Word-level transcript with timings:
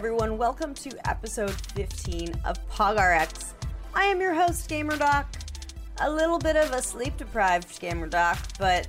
everyone. 0.00 0.38
Welcome 0.38 0.72
to 0.76 0.90
episode 1.06 1.50
15 1.74 2.32
of 2.46 2.56
PogRx. 2.70 3.52
I 3.92 4.06
am 4.06 4.18
your 4.18 4.32
host, 4.32 4.66
Gamer 4.66 4.96
Doc. 4.96 5.26
A 6.00 6.10
little 6.10 6.38
bit 6.38 6.56
of 6.56 6.72
a 6.72 6.80
sleep 6.80 7.18
deprived 7.18 7.78
Gamer 7.78 8.06
Doc, 8.06 8.38
but 8.58 8.88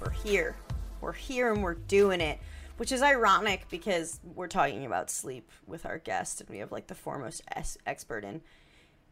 we're 0.00 0.12
here. 0.12 0.54
We're 1.00 1.10
here 1.10 1.52
and 1.52 1.60
we're 1.60 1.74
doing 1.74 2.20
it, 2.20 2.38
which 2.76 2.92
is 2.92 3.02
ironic 3.02 3.68
because 3.68 4.20
we're 4.36 4.46
talking 4.46 4.86
about 4.86 5.10
sleep 5.10 5.50
with 5.66 5.84
our 5.84 5.98
guest, 5.98 6.40
and 6.40 6.48
we 6.48 6.58
have 6.58 6.70
like 6.70 6.86
the 6.86 6.94
foremost 6.94 7.42
es- 7.56 7.76
expert 7.84 8.24
in 8.24 8.42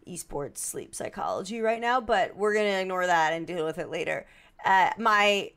esports 0.07 0.59
sleep 0.59 0.95
psychology 0.95 1.61
right 1.61 1.81
now, 1.81 2.01
but 2.01 2.37
we're 2.37 2.55
going 2.55 2.71
to 2.71 2.81
ignore 2.83 3.09
that 3.09 3.33
and 3.33 3.49
deal 3.49 3.67
with 3.67 3.79
it 3.79 3.91
later. 3.91 4.29
Uh, 4.65 4.91
my 4.97 5.51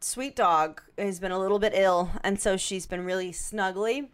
sweet 0.00 0.34
dog 0.34 0.82
has 0.98 1.20
been 1.20 1.30
a 1.30 1.38
little 1.38 1.60
bit 1.60 1.74
ill, 1.76 2.10
and 2.24 2.40
so 2.40 2.56
she's 2.56 2.86
been 2.86 3.04
really 3.04 3.30
snuggly. 3.30 4.08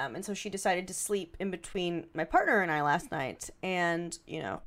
Um, 0.00 0.14
and 0.14 0.24
so 0.24 0.34
she 0.34 0.48
decided 0.48 0.88
to 0.88 0.94
sleep 0.94 1.36
in 1.38 1.50
between 1.50 2.06
my 2.14 2.24
partner 2.24 2.62
and 2.62 2.72
I 2.72 2.82
last 2.82 3.10
night, 3.10 3.50
and 3.62 4.18
you 4.26 4.40
know, 4.40 4.62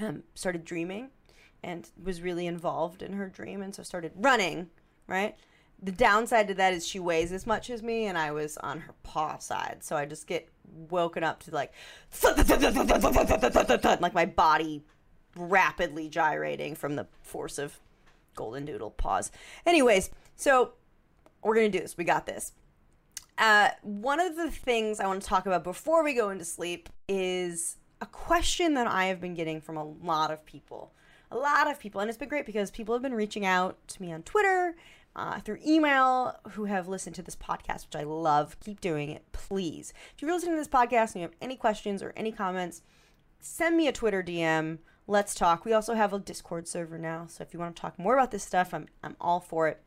um, 0.00 0.22
started 0.34 0.64
dreaming, 0.64 1.10
and 1.62 1.88
was 2.02 2.22
really 2.22 2.46
involved 2.46 3.02
in 3.02 3.12
her 3.12 3.28
dream, 3.28 3.62
and 3.62 3.74
so 3.74 3.82
started 3.82 4.12
running. 4.16 4.70
Right. 5.06 5.36
The 5.80 5.92
downside 5.92 6.48
to 6.48 6.54
that 6.54 6.74
is 6.74 6.86
she 6.86 6.98
weighs 6.98 7.32
as 7.32 7.46
much 7.46 7.70
as 7.70 7.82
me, 7.82 8.06
and 8.06 8.16
I 8.16 8.32
was 8.32 8.56
on 8.58 8.80
her 8.80 8.94
paw 9.02 9.38
side, 9.38 9.78
so 9.80 9.96
I 9.96 10.06
just 10.06 10.26
get 10.26 10.48
woken 10.90 11.22
up 11.22 11.42
to 11.44 11.50
like, 11.54 11.72
like 12.24 14.14
my 14.14 14.26
body 14.26 14.82
rapidly 15.36 16.08
gyrating 16.08 16.74
from 16.74 16.96
the 16.96 17.06
force 17.22 17.58
of 17.58 17.78
golden 18.34 18.64
doodle 18.64 18.90
paws. 18.90 19.30
Anyways, 19.66 20.10
so 20.34 20.72
we're 21.42 21.54
gonna 21.54 21.68
do 21.68 21.80
this. 21.80 21.96
We 21.96 22.04
got 22.04 22.26
this. 22.26 22.52
Uh, 23.38 23.68
one 23.82 24.18
of 24.18 24.36
the 24.36 24.50
things 24.50 24.98
I 24.98 25.06
want 25.06 25.22
to 25.22 25.28
talk 25.28 25.46
about 25.46 25.62
before 25.62 26.02
we 26.02 26.12
go 26.12 26.30
into 26.30 26.44
sleep 26.44 26.88
is 27.08 27.76
a 28.00 28.06
question 28.06 28.74
that 28.74 28.88
I 28.88 29.06
have 29.06 29.20
been 29.20 29.34
getting 29.34 29.60
from 29.60 29.76
a 29.76 29.84
lot 29.84 30.32
of 30.32 30.44
people. 30.44 30.92
A 31.30 31.36
lot 31.36 31.70
of 31.70 31.78
people, 31.78 32.00
and 32.00 32.08
it's 32.08 32.18
been 32.18 32.28
great 32.28 32.46
because 32.46 32.70
people 32.70 32.94
have 32.94 33.02
been 33.02 33.14
reaching 33.14 33.46
out 33.46 33.76
to 33.88 34.02
me 34.02 34.12
on 34.12 34.22
Twitter, 34.22 34.74
uh, 35.14 35.38
through 35.40 35.58
email, 35.64 36.36
who 36.52 36.64
have 36.64 36.88
listened 36.88 37.14
to 37.16 37.22
this 37.22 37.36
podcast, 37.36 37.86
which 37.86 37.96
I 37.96 38.02
love. 38.02 38.58
Keep 38.60 38.80
doing 38.80 39.10
it, 39.10 39.24
please. 39.32 39.92
If 40.14 40.22
you're 40.22 40.32
listening 40.32 40.54
to 40.54 40.60
this 40.60 40.68
podcast 40.68 41.12
and 41.12 41.16
you 41.16 41.22
have 41.22 41.36
any 41.40 41.54
questions 41.54 42.02
or 42.02 42.12
any 42.16 42.32
comments, 42.32 42.82
send 43.40 43.76
me 43.76 43.86
a 43.86 43.92
Twitter 43.92 44.22
DM. 44.22 44.78
Let's 45.06 45.34
talk. 45.34 45.64
We 45.64 45.72
also 45.72 45.94
have 45.94 46.12
a 46.12 46.18
Discord 46.18 46.66
server 46.66 46.98
now, 46.98 47.26
so 47.28 47.42
if 47.42 47.52
you 47.52 47.60
want 47.60 47.76
to 47.76 47.80
talk 47.80 47.98
more 47.98 48.14
about 48.14 48.30
this 48.30 48.44
stuff, 48.44 48.74
I'm 48.74 48.86
I'm 49.02 49.16
all 49.20 49.40
for 49.40 49.68
it. 49.68 49.82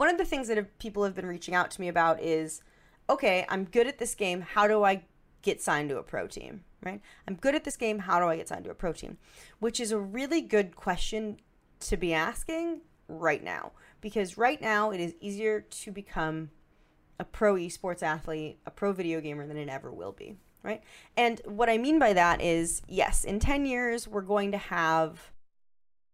One 0.00 0.08
of 0.08 0.16
the 0.16 0.24
things 0.24 0.48
that 0.48 0.56
have, 0.56 0.78
people 0.78 1.04
have 1.04 1.14
been 1.14 1.26
reaching 1.26 1.54
out 1.54 1.70
to 1.72 1.80
me 1.82 1.86
about 1.86 2.22
is, 2.22 2.62
okay, 3.10 3.44
I'm 3.50 3.64
good 3.64 3.86
at 3.86 3.98
this 3.98 4.14
game. 4.14 4.40
How 4.40 4.66
do 4.66 4.82
I 4.82 5.02
get 5.42 5.60
signed 5.60 5.90
to 5.90 5.98
a 5.98 6.02
pro 6.02 6.26
team? 6.26 6.64
Right? 6.82 7.02
I'm 7.28 7.34
good 7.34 7.54
at 7.54 7.64
this 7.64 7.76
game. 7.76 7.98
How 7.98 8.18
do 8.18 8.24
I 8.24 8.38
get 8.38 8.48
signed 8.48 8.64
to 8.64 8.70
a 8.70 8.74
pro 8.74 8.94
team? 8.94 9.18
Which 9.58 9.78
is 9.78 9.92
a 9.92 10.00
really 10.00 10.40
good 10.40 10.74
question 10.74 11.36
to 11.80 11.98
be 11.98 12.14
asking 12.14 12.80
right 13.08 13.44
now 13.44 13.72
because 14.00 14.38
right 14.38 14.58
now 14.62 14.90
it 14.90 15.00
is 15.00 15.14
easier 15.20 15.60
to 15.60 15.92
become 15.92 16.48
a 17.18 17.24
pro 17.24 17.56
esports 17.56 18.02
athlete, 18.02 18.58
a 18.64 18.70
pro 18.70 18.94
video 18.94 19.20
gamer 19.20 19.46
than 19.46 19.58
it 19.58 19.68
ever 19.68 19.92
will 19.92 20.12
be, 20.12 20.34
right? 20.62 20.82
And 21.18 21.42
what 21.44 21.68
I 21.68 21.76
mean 21.76 21.98
by 21.98 22.14
that 22.14 22.40
is 22.40 22.80
yes, 22.88 23.22
in 23.22 23.38
10 23.38 23.66
years 23.66 24.08
we're 24.08 24.22
going 24.22 24.50
to 24.52 24.56
have 24.56 25.30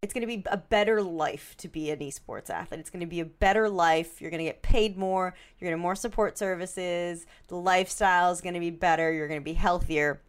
it's 0.01 0.13
going 0.13 0.21
to 0.21 0.27
be 0.27 0.43
a 0.47 0.57
better 0.57 1.01
life 1.01 1.55
to 1.57 1.67
be 1.67 1.89
an 1.89 1.99
esports 1.99 2.49
athlete. 2.49 2.79
It's 2.79 2.89
going 2.89 3.01
to 3.01 3.07
be 3.07 3.19
a 3.19 3.25
better 3.25 3.67
life. 3.69 4.21
You're 4.21 4.29
going 4.29 4.39
to 4.39 4.45
get 4.45 4.61
paid 4.61 4.97
more. 4.97 5.33
You're 5.57 5.69
going 5.69 5.79
to 5.79 5.81
more 5.81 5.95
support 5.95 6.37
services. 6.37 7.25
The 7.47 7.55
lifestyle 7.55 8.31
is 8.31 8.41
going 8.41 8.53
to 8.53 8.59
be 8.59 8.69
better. 8.69 9.11
You're 9.11 9.27
going 9.27 9.39
to 9.39 9.45
be 9.45 9.53
healthier. 9.53 10.21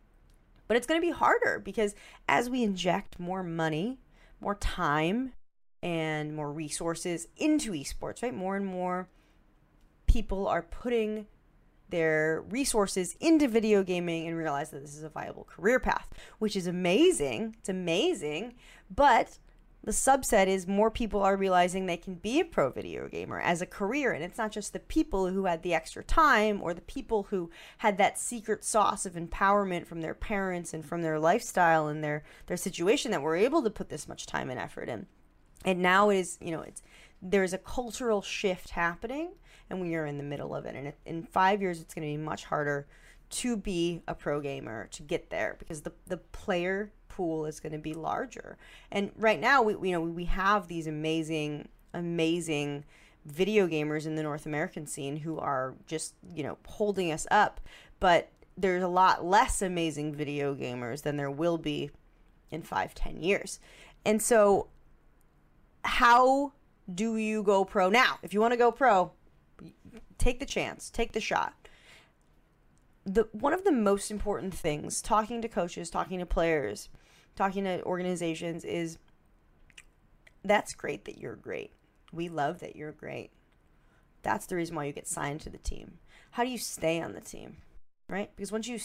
But 0.69 0.77
it's 0.77 0.87
going 0.87 1.01
to 1.01 1.07
be 1.07 1.13
harder 1.13 1.61
because 1.63 1.95
as 2.29 2.49
we 2.49 2.63
inject 2.63 3.19
more 3.19 3.43
money, 3.43 3.99
more 4.41 4.55
time, 4.55 5.33
and 5.83 6.35
more 6.35 6.51
resources 6.51 7.29
into 7.37 7.73
esports, 7.73 8.23
right? 8.23 8.35
More 8.35 8.57
and 8.57 8.67
more 8.67 9.09
people 10.07 10.49
are 10.49 10.63
putting 10.63 11.27
their 11.91 12.45
resources 12.51 13.17
into 13.21 13.49
video 13.49 13.83
gaming 13.83 14.27
and 14.27 14.37
realize 14.37 14.71
that 14.71 14.83
this 14.83 14.97
is 14.97 15.03
a 15.03 15.09
viable 15.09 15.45
career 15.45 15.79
path, 15.79 16.09
which 16.39 16.57
is 16.57 16.67
amazing. 16.67 17.57
It's 17.61 17.69
amazing. 17.69 18.55
But 18.95 19.39
the 19.85 19.93
subset 19.93 20.49
is 20.49 20.67
more 20.67 20.91
people 20.91 21.23
are 21.23 21.37
realizing 21.37 21.87
they 21.87 21.97
can 21.97 22.15
be 22.15 22.41
a 22.41 22.45
pro 22.45 22.71
video 22.71 23.09
gamer 23.09 23.41
as 23.41 23.63
a 23.63 23.67
career. 23.67 24.13
And 24.13 24.23
it's 24.25 24.39
not 24.39 24.53
just 24.53 24.73
the 24.73 24.81
people 24.81 25.29
who 25.29 25.47
had 25.47 25.63
the 25.63 25.75
extra 25.75 26.03
time 26.03 26.61
or 26.63 26.75
the 26.75 26.81
people 26.81 27.25
who 27.31 27.51
had 27.79 27.97
that 27.99 28.19
secret 28.19 28.65
sauce 28.65 29.07
of 29.07 29.15
empowerment 29.15 29.87
from 29.87 30.01
their 30.01 30.15
parents 30.15 30.75
and 30.75 30.85
from 30.85 31.03
their 31.03 31.19
lifestyle 31.19 31.89
and 31.89 32.03
their, 32.03 32.25
their 32.47 32.57
situation 32.57 33.13
that 33.13 33.23
were 33.23 33.37
able 33.37 33.63
to 33.63 33.71
put 33.71 33.89
this 33.89 34.09
much 34.09 34.27
time 34.27 34.51
and 34.51 34.61
effort 34.61 34.89
in 34.89 35.07
and 35.65 35.81
now 35.81 36.11
it 36.11 36.19
is 36.19 36.39
you 36.41 36.51
know 36.51 36.61
it's 36.61 36.83
there's 37.21 37.53
a 37.53 37.59
cultural 37.59 38.23
shift 38.23 38.71
happening 38.71 39.31
and 39.71 39.81
we 39.81 39.95
are 39.95 40.07
in 40.07 40.19
the 40.19 40.25
middle 40.25 40.55
of 40.55 40.65
it 40.67 40.75
and 40.75 40.93
in 41.05 41.23
five 41.23 41.61
years 41.61 41.81
it's 41.81 41.95
going 41.95 42.07
to 42.07 42.19
be 42.19 42.23
much 42.23 42.45
harder 42.45 42.87
to 43.31 43.57
be 43.57 44.03
a 44.09 44.15
pro 44.15 44.41
gamer 44.41 44.89
to 44.91 45.03
get 45.03 45.29
there 45.31 45.57
because 45.59 45.83
the, 45.83 45.93
the 46.07 46.17
player 46.17 46.93
pool 47.19 47.47
is 47.47 47.61
going 47.61 47.73
to 47.73 47.79
be 47.79 47.95
larger 47.95 48.57
and 48.91 49.11
right 49.17 49.41
now 49.41 49.61
we 49.61 49.73
you 49.89 49.93
know 49.93 50.01
we 50.01 50.25
have 50.25 50.69
these 50.69 50.87
amazing 50.87 51.69
amazing 51.93 52.85
video 53.27 53.67
gamers 53.67 54.07
in 54.07 54.15
the 54.15 54.23
north 54.23 54.47
american 54.47 54.87
scene 54.87 55.17
who 55.17 55.39
are 55.39 55.75
just 55.87 56.15
you 56.35 56.43
know 56.43 56.57
holding 56.67 57.11
us 57.13 57.27
up 57.31 57.61
but 58.01 58.31
there's 58.57 58.83
a 58.83 58.89
lot 58.89 59.25
less 59.25 59.61
amazing 59.61 60.15
video 60.15 60.55
gamers 60.55 61.03
than 61.03 61.17
there 61.17 61.31
will 61.31 61.59
be 61.59 61.91
in 62.51 62.63
five 62.63 62.95
ten 62.95 63.21
years 63.21 63.61
and 64.05 64.23
so 64.23 64.69
how 65.85 66.53
do 66.93 67.17
you 67.17 67.43
go 67.43 67.65
pro 67.65 67.89
now? 67.91 68.19
If 68.23 68.33
you 68.33 68.41
want 68.41 68.53
to 68.53 68.59
go 68.59 68.73
pro, 68.73 69.13
take 70.17 70.41
the 70.41 70.47
chance, 70.47 70.91
take 70.91 71.13
the 71.13 71.21
shot. 71.21 71.55
The 73.05 73.29
one 73.33 73.55
of 73.55 73.65
the 73.65 73.73
most 73.73 74.11
important 74.11 74.55
things 74.55 75.01
talking 75.01 75.41
to 75.43 75.49
coaches, 75.49 75.91
talking 75.91 76.19
to 76.19 76.27
players, 76.27 76.89
talking 77.39 77.63
to 77.63 77.83
organizations 77.85 78.65
is 78.65 78.99
that's 80.45 80.75
great 80.75 81.05
that 81.05 81.19
you're 81.19 81.37
great. 81.37 81.71
We 82.13 82.29
love 82.29 82.59
that 82.59 82.75
you're 82.75 82.93
great. 82.93 83.31
That's 84.23 84.47
the 84.47 84.57
reason 84.57 84.75
why 84.75 84.87
you 84.87 84.93
get 84.93 85.07
signed 85.07 85.41
to 85.43 85.51
the 85.51 85.59
team. 85.59 85.99
How 86.33 86.43
do 86.43 86.51
you 86.51 86.59
stay 86.59 87.01
on 87.01 87.13
the 87.13 87.21
team? 87.21 87.59
Right? 88.09 88.31
Because 88.35 88.51
once 88.51 88.67
you 88.67 88.81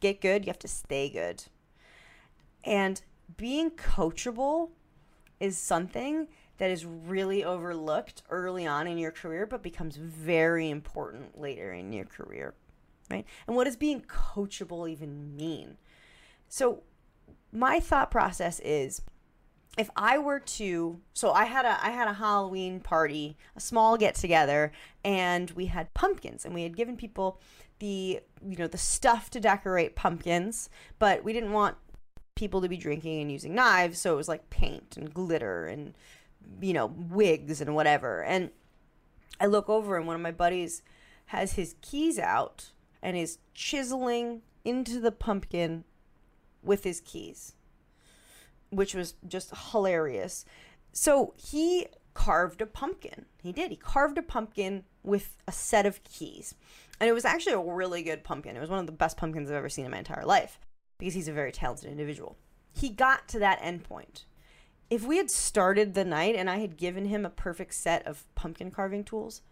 get 0.00 0.20
good, 0.20 0.44
you 0.44 0.50
have 0.50 0.58
to 0.58 0.68
stay 0.68 1.08
good. 1.08 1.44
And 2.62 3.00
being 3.38 3.70
coachable 3.70 4.68
is 5.40 5.56
something 5.56 6.28
that 6.58 6.70
is 6.70 6.84
really 6.84 7.42
overlooked 7.42 8.22
early 8.28 8.66
on 8.66 8.86
in 8.86 8.98
your 8.98 9.12
career, 9.12 9.46
but 9.46 9.62
becomes 9.62 9.96
very 9.96 10.68
important 10.68 11.40
later 11.40 11.72
in 11.72 11.90
your 11.94 12.04
career, 12.04 12.52
right? 13.10 13.24
And 13.46 13.56
what 13.56 13.64
does 13.64 13.76
being 13.76 14.02
coachable 14.02 14.90
even 14.90 15.34
mean? 15.34 15.78
So, 16.48 16.82
my 17.52 17.80
thought 17.80 18.10
process 18.10 18.60
is 18.60 19.02
if 19.78 19.90
I 19.96 20.18
were 20.18 20.40
to 20.40 21.00
so 21.14 21.32
I 21.32 21.44
had 21.44 21.64
a 21.64 21.84
I 21.84 21.90
had 21.90 22.08
a 22.08 22.14
Halloween 22.14 22.80
party, 22.80 23.36
a 23.56 23.60
small 23.60 23.96
get 23.96 24.14
together, 24.14 24.72
and 25.04 25.50
we 25.52 25.66
had 25.66 25.94
pumpkins 25.94 26.44
and 26.44 26.54
we 26.54 26.62
had 26.62 26.76
given 26.76 26.96
people 26.96 27.40
the 27.78 28.20
you 28.46 28.56
know 28.56 28.66
the 28.66 28.78
stuff 28.78 29.30
to 29.30 29.40
decorate 29.40 29.96
pumpkins, 29.96 30.68
but 30.98 31.24
we 31.24 31.32
didn't 31.32 31.52
want 31.52 31.76
people 32.34 32.60
to 32.60 32.68
be 32.68 32.76
drinking 32.76 33.22
and 33.22 33.32
using 33.32 33.54
knives, 33.54 33.98
so 33.98 34.12
it 34.12 34.16
was 34.16 34.28
like 34.28 34.50
paint 34.50 34.96
and 34.96 35.12
glitter 35.12 35.66
and 35.66 35.94
you 36.60 36.72
know 36.72 36.86
wigs 36.86 37.60
and 37.60 37.74
whatever. 37.74 38.22
And 38.24 38.50
I 39.40 39.46
look 39.46 39.68
over 39.68 39.96
and 39.96 40.06
one 40.06 40.16
of 40.16 40.22
my 40.22 40.32
buddies 40.32 40.82
has 41.26 41.52
his 41.52 41.76
keys 41.80 42.18
out 42.18 42.72
and 43.02 43.16
is 43.16 43.38
chiseling 43.54 44.42
into 44.64 45.00
the 45.00 45.12
pumpkin 45.12 45.84
with 46.62 46.84
his 46.84 47.00
keys, 47.00 47.54
which 48.70 48.94
was 48.94 49.14
just 49.26 49.52
hilarious. 49.72 50.44
So 50.92 51.34
he 51.36 51.86
carved 52.14 52.60
a 52.60 52.66
pumpkin. 52.66 53.26
He 53.42 53.52
did. 53.52 53.70
He 53.70 53.76
carved 53.76 54.18
a 54.18 54.22
pumpkin 54.22 54.84
with 55.02 55.36
a 55.48 55.52
set 55.52 55.86
of 55.86 56.04
keys. 56.04 56.54
And 57.00 57.08
it 57.08 57.12
was 57.14 57.24
actually 57.24 57.54
a 57.54 57.60
really 57.60 58.02
good 58.02 58.22
pumpkin. 58.22 58.56
It 58.56 58.60
was 58.60 58.70
one 58.70 58.78
of 58.78 58.86
the 58.86 58.92
best 58.92 59.16
pumpkins 59.16 59.50
I've 59.50 59.56
ever 59.56 59.68
seen 59.68 59.84
in 59.84 59.90
my 59.90 59.98
entire 59.98 60.24
life 60.24 60.60
because 60.98 61.14
he's 61.14 61.28
a 61.28 61.32
very 61.32 61.50
talented 61.50 61.90
individual. 61.90 62.36
He 62.72 62.90
got 62.90 63.28
to 63.28 63.38
that 63.40 63.58
end 63.60 63.84
point. 63.84 64.24
If 64.88 65.04
we 65.04 65.16
had 65.16 65.30
started 65.30 65.94
the 65.94 66.04
night 66.04 66.36
and 66.36 66.50
I 66.50 66.58
had 66.58 66.76
given 66.76 67.06
him 67.06 67.24
a 67.24 67.30
perfect 67.30 67.74
set 67.74 68.06
of 68.06 68.24
pumpkin 68.34 68.70
carving 68.70 69.04
tools, 69.04 69.42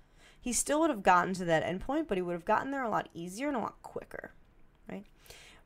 he 0.40 0.52
still 0.52 0.80
would 0.80 0.90
have 0.90 1.02
gotten 1.02 1.34
to 1.34 1.44
that 1.46 1.62
end 1.62 1.80
point, 1.80 2.08
but 2.08 2.18
he 2.18 2.22
would 2.22 2.34
have 2.34 2.44
gotten 2.44 2.70
there 2.70 2.84
a 2.84 2.90
lot 2.90 3.08
easier 3.14 3.48
and 3.48 3.56
a 3.56 3.60
lot 3.60 3.82
quicker? 3.82 4.32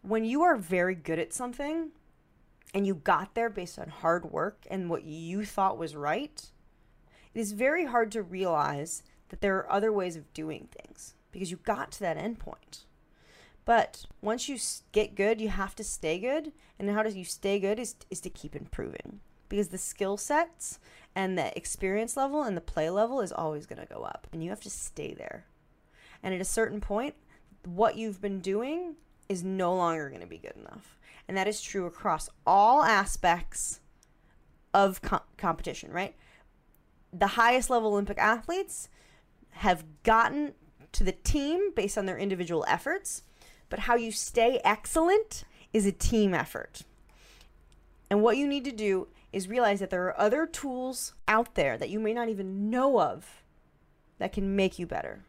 When 0.07 0.27
you 0.27 0.43
are 0.43 0.57
very 0.57 0.95
good 0.95 1.19
at 1.19 1.33
something 1.33 1.89
and 2.75 2.87
you 2.87 2.95
got 2.95 3.35
there 3.35 3.49
based 3.49 3.79
on 3.79 3.89
hard 3.89 4.31
work 4.31 4.67
and 4.71 4.91
what 4.91 5.05
you 5.05 5.47
thought 5.47 5.79
was 5.79 5.97
right, 5.97 6.51
it 7.33 7.41
is 7.41 7.53
very 7.53 7.87
hard 7.87 8.13
to 8.13 8.23
realize 8.23 9.03
that 9.31 9.41
there 9.41 9.57
are 9.57 9.73
other 9.73 9.91
ways 9.91 10.15
of 10.15 10.31
doing 10.35 10.69
things 10.71 11.15
because 11.33 11.51
you 11.51 11.57
got 11.57 11.91
to 11.93 12.01
that 12.01 12.19
end 12.19 12.39
point, 12.39 12.85
But 13.65 14.05
once 14.21 14.47
you 14.47 14.59
get 14.93 15.15
good, 15.15 15.41
you 15.41 15.49
have 15.49 15.75
to 15.77 15.83
stay 15.83 16.19
good. 16.19 16.53
And 16.79 16.91
how 16.91 17.03
do 17.03 17.09
you 17.09 17.25
stay 17.25 17.59
good 17.59 17.79
is, 17.79 17.97
is 18.11 18.21
to 18.21 18.31
keep 18.31 18.55
improving 18.55 19.21
because 19.49 19.69
the 19.69 19.79
skill 19.79 20.19
sets 20.19 20.79
and 21.15 21.39
the 21.39 21.57
experience 21.57 22.15
level 22.15 22.43
and 22.43 22.59
the 22.59 22.61
play 22.61 22.91
level 22.91 23.23
is 23.23 23.33
always 23.33 23.65
going 23.65 23.81
to 23.81 23.95
go 23.95 24.03
up 24.03 24.27
and 24.33 24.45
you 24.45 24.51
have 24.51 24.61
to 24.61 24.71
stay 24.71 25.15
there. 25.15 25.47
And 26.23 26.35
at 26.35 26.43
a 26.43 26.45
certain 26.45 26.83
point, 26.83 27.15
what 27.65 27.97
you've 27.97 28.21
been 28.21 28.41
doing 28.41 28.97
is 29.29 29.43
no 29.43 29.75
longer 29.75 30.09
going 30.09 30.21
to 30.21 30.27
be 30.27 30.39
good 30.39 30.57
enough. 30.57 30.99
And 31.27 31.37
that 31.37 31.49
is 31.49 31.63
true 31.63 31.87
across 31.87 32.29
all 32.47 32.83
aspects 32.83 33.81
of 34.73 35.01
com- 35.01 35.21
competition, 35.37 35.91
right? 35.91 36.15
The 37.13 37.29
highest 37.29 37.71
level 37.71 37.93
Olympic 37.93 38.19
athletes 38.19 38.89
have 39.51 39.85
gotten 40.03 40.55
to 40.93 41.05
the 41.05 41.13
team 41.13 41.73
based 41.75 41.97
on 41.97 42.07
their 42.07 42.19
individual 42.19 42.65
efforts, 42.69 43.23
but 43.69 43.81
how 43.81 43.95
you 43.95 44.13
stay 44.13 44.61
excellent 44.65 45.45
is 45.73 45.87
a 45.87 45.93
team 45.93 46.35
effort. 46.35 46.83
And 48.11 48.23
what 48.23 48.37
you 48.37 48.47
need 48.47 48.65
to 48.65 48.73
do 48.73 49.09
is 49.33 49.49
realize 49.49 49.81
that 49.81 49.91
there 49.91 50.05
are 50.05 50.21
other 50.21 50.47
tools 50.47 51.15
out 51.27 51.55
there 51.55 51.77
that 51.79 51.91
you 51.91 51.99
may 51.99 52.15
not 52.15 52.29
even 52.29 52.71
know 52.71 53.01
of 53.01 53.43
that 54.19 54.33
can 54.33 54.55
make 54.55 54.79
you 54.79 54.87
better. 54.87 55.25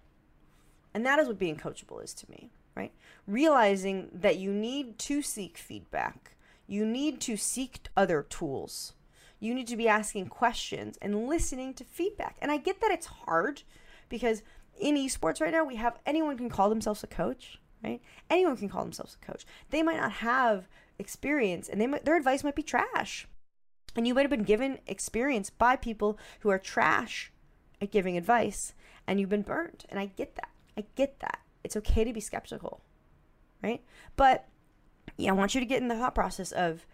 And 0.94 1.06
that 1.06 1.20
is 1.20 1.28
what 1.28 1.40
being 1.40 1.58
coachable 1.58 2.04
is 2.04 2.14
to 2.16 2.30
me, 2.30 2.52
right? 2.76 2.92
Realizing 3.28 4.10
that 4.14 4.38
you 4.38 4.52
need 4.52 5.00
to 5.00 5.22
seek 5.22 5.58
feedback, 5.58 6.36
you 6.68 6.86
need 6.86 7.20
to 7.22 7.38
seek 7.38 7.88
other 7.96 8.24
tools, 8.24 8.94
you 9.40 9.54
need 9.54 9.68
to 9.68 9.78
be 9.78 9.88
asking 9.88 10.28
questions 10.28 10.98
and 11.02 11.28
listening 11.28 11.74
to 11.76 11.84
feedback. 11.84 12.38
And 12.42 12.52
I 12.52 12.58
get 12.58 12.82
that 12.82 12.92
it's 12.92 13.06
hard 13.06 13.64
because 14.10 14.42
in 14.80 14.96
esports 14.96 15.42
right 15.42 15.52
now, 15.52 15.64
we 15.64 15.76
have 15.76 16.00
anyone 16.06 16.38
can 16.38 16.50
call 16.50 16.70
themselves 16.70 17.04
a 17.04 17.08
coach, 17.08 17.60
right? 17.84 18.02
Anyone 18.30 18.58
can 18.58 18.70
call 18.70 18.84
themselves 18.84 19.18
a 19.22 19.26
coach. 19.26 19.46
They 19.70 19.84
might 19.84 19.98
not 19.98 20.12
have 20.12 20.68
experience 20.98 21.70
and 21.70 21.80
they 21.80 21.88
might, 21.88 22.06
their 22.06 22.18
advice 22.18 22.44
might 22.44 22.56
be 22.56 22.64
trash. 22.64 23.28
And 23.96 24.06
you 24.06 24.14
might 24.14 24.24
have 24.24 24.30
been 24.30 24.44
given 24.44 24.80
experience 24.88 25.50
by 25.50 25.76
people 25.76 26.18
who 26.42 26.50
are 26.50 26.60
trash 26.60 27.32
at 27.82 27.92
giving 27.92 28.18
advice 28.18 28.74
and 29.08 29.20
you've 29.20 29.30
been 29.30 29.42
burned. 29.42 29.86
And 29.90 30.00
I 30.00 30.08
get 30.08 30.36
that. 30.36 30.50
I 30.78 30.86
get 30.96 31.20
that. 31.20 31.40
It's 31.66 31.76
okay 31.78 32.04
to 32.04 32.14
be 32.14 32.22
skeptical, 32.22 32.82
right? 33.62 33.84
But 34.16 34.48
yeah, 35.18 35.32
I 35.32 35.34
want 35.34 35.56
you 35.56 35.60
to 35.60 35.66
get 35.66 35.82
in 35.82 35.88
the 35.88 35.96
thought 35.96 36.16
process 36.16 36.52
of 36.52 36.86